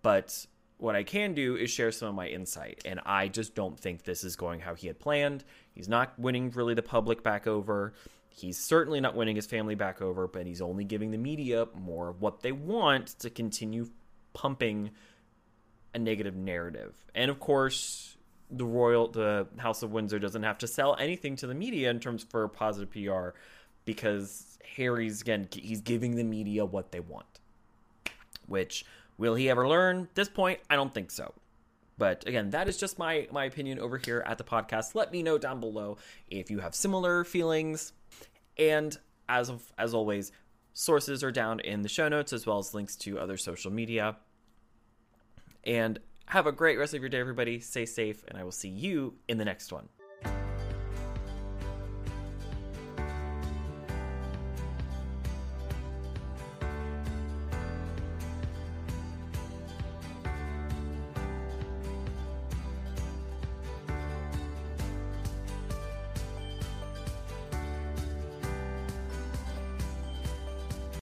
but 0.02 0.46
what 0.80 0.96
I 0.96 1.02
can 1.02 1.34
do 1.34 1.56
is 1.56 1.70
share 1.70 1.92
some 1.92 2.08
of 2.08 2.14
my 2.14 2.26
insight. 2.26 2.82
And 2.84 3.00
I 3.04 3.28
just 3.28 3.54
don't 3.54 3.78
think 3.78 4.04
this 4.04 4.24
is 4.24 4.36
going 4.36 4.60
how 4.60 4.74
he 4.74 4.86
had 4.86 4.98
planned. 4.98 5.44
He's 5.74 5.88
not 5.88 6.18
winning 6.18 6.50
really 6.50 6.74
the 6.74 6.82
public 6.82 7.22
back 7.22 7.46
over. 7.46 7.92
He's 8.30 8.58
certainly 8.58 9.00
not 9.00 9.14
winning 9.14 9.36
his 9.36 9.46
family 9.46 9.74
back 9.74 10.00
over, 10.00 10.26
but 10.26 10.46
he's 10.46 10.62
only 10.62 10.84
giving 10.84 11.10
the 11.10 11.18
media 11.18 11.66
more 11.74 12.08
of 12.08 12.22
what 12.22 12.40
they 12.40 12.52
want 12.52 13.08
to 13.20 13.30
continue 13.30 13.88
pumping 14.32 14.90
a 15.94 15.98
negative 15.98 16.36
narrative. 16.36 16.94
And 17.14 17.30
of 17.30 17.40
course, 17.40 18.16
the 18.50 18.64
royal 18.64 19.08
the 19.08 19.46
House 19.58 19.82
of 19.82 19.92
Windsor 19.92 20.18
doesn't 20.18 20.42
have 20.42 20.58
to 20.58 20.66
sell 20.66 20.96
anything 20.98 21.36
to 21.36 21.46
the 21.46 21.54
media 21.54 21.90
in 21.90 22.00
terms 22.00 22.24
for 22.28 22.46
positive 22.48 22.90
PR 22.90 23.36
because 23.84 24.58
Harry's 24.76 25.20
again 25.20 25.48
he's 25.52 25.80
giving 25.80 26.16
the 26.16 26.24
media 26.24 26.64
what 26.64 26.92
they 26.92 27.00
want. 27.00 27.26
Which 28.46 28.84
Will 29.20 29.34
he 29.34 29.50
ever 29.50 29.68
learn? 29.68 30.04
At 30.04 30.14
this 30.14 30.30
point, 30.30 30.60
I 30.70 30.76
don't 30.76 30.94
think 30.94 31.10
so. 31.10 31.34
But 31.98 32.26
again, 32.26 32.48
that 32.50 32.68
is 32.68 32.78
just 32.78 32.98
my 32.98 33.28
my 33.30 33.44
opinion 33.44 33.78
over 33.78 33.98
here 33.98 34.24
at 34.26 34.38
the 34.38 34.44
podcast. 34.44 34.94
Let 34.94 35.12
me 35.12 35.22
know 35.22 35.36
down 35.36 35.60
below 35.60 35.98
if 36.30 36.50
you 36.50 36.60
have 36.60 36.74
similar 36.74 37.22
feelings. 37.24 37.92
And 38.56 38.96
as 39.28 39.50
of, 39.50 39.70
as 39.76 39.92
always, 39.92 40.32
sources 40.72 41.22
are 41.22 41.30
down 41.30 41.60
in 41.60 41.82
the 41.82 41.88
show 41.90 42.08
notes 42.08 42.32
as 42.32 42.46
well 42.46 42.58
as 42.58 42.72
links 42.72 42.96
to 42.96 43.18
other 43.18 43.36
social 43.36 43.70
media. 43.70 44.16
And 45.64 45.98
have 46.24 46.46
a 46.46 46.52
great 46.52 46.78
rest 46.78 46.94
of 46.94 47.02
your 47.02 47.10
day, 47.10 47.20
everybody. 47.20 47.60
Stay 47.60 47.84
safe, 47.84 48.24
and 48.26 48.38
I 48.38 48.44
will 48.44 48.52
see 48.52 48.70
you 48.70 49.16
in 49.28 49.36
the 49.36 49.44
next 49.44 49.70
one. 49.70 49.90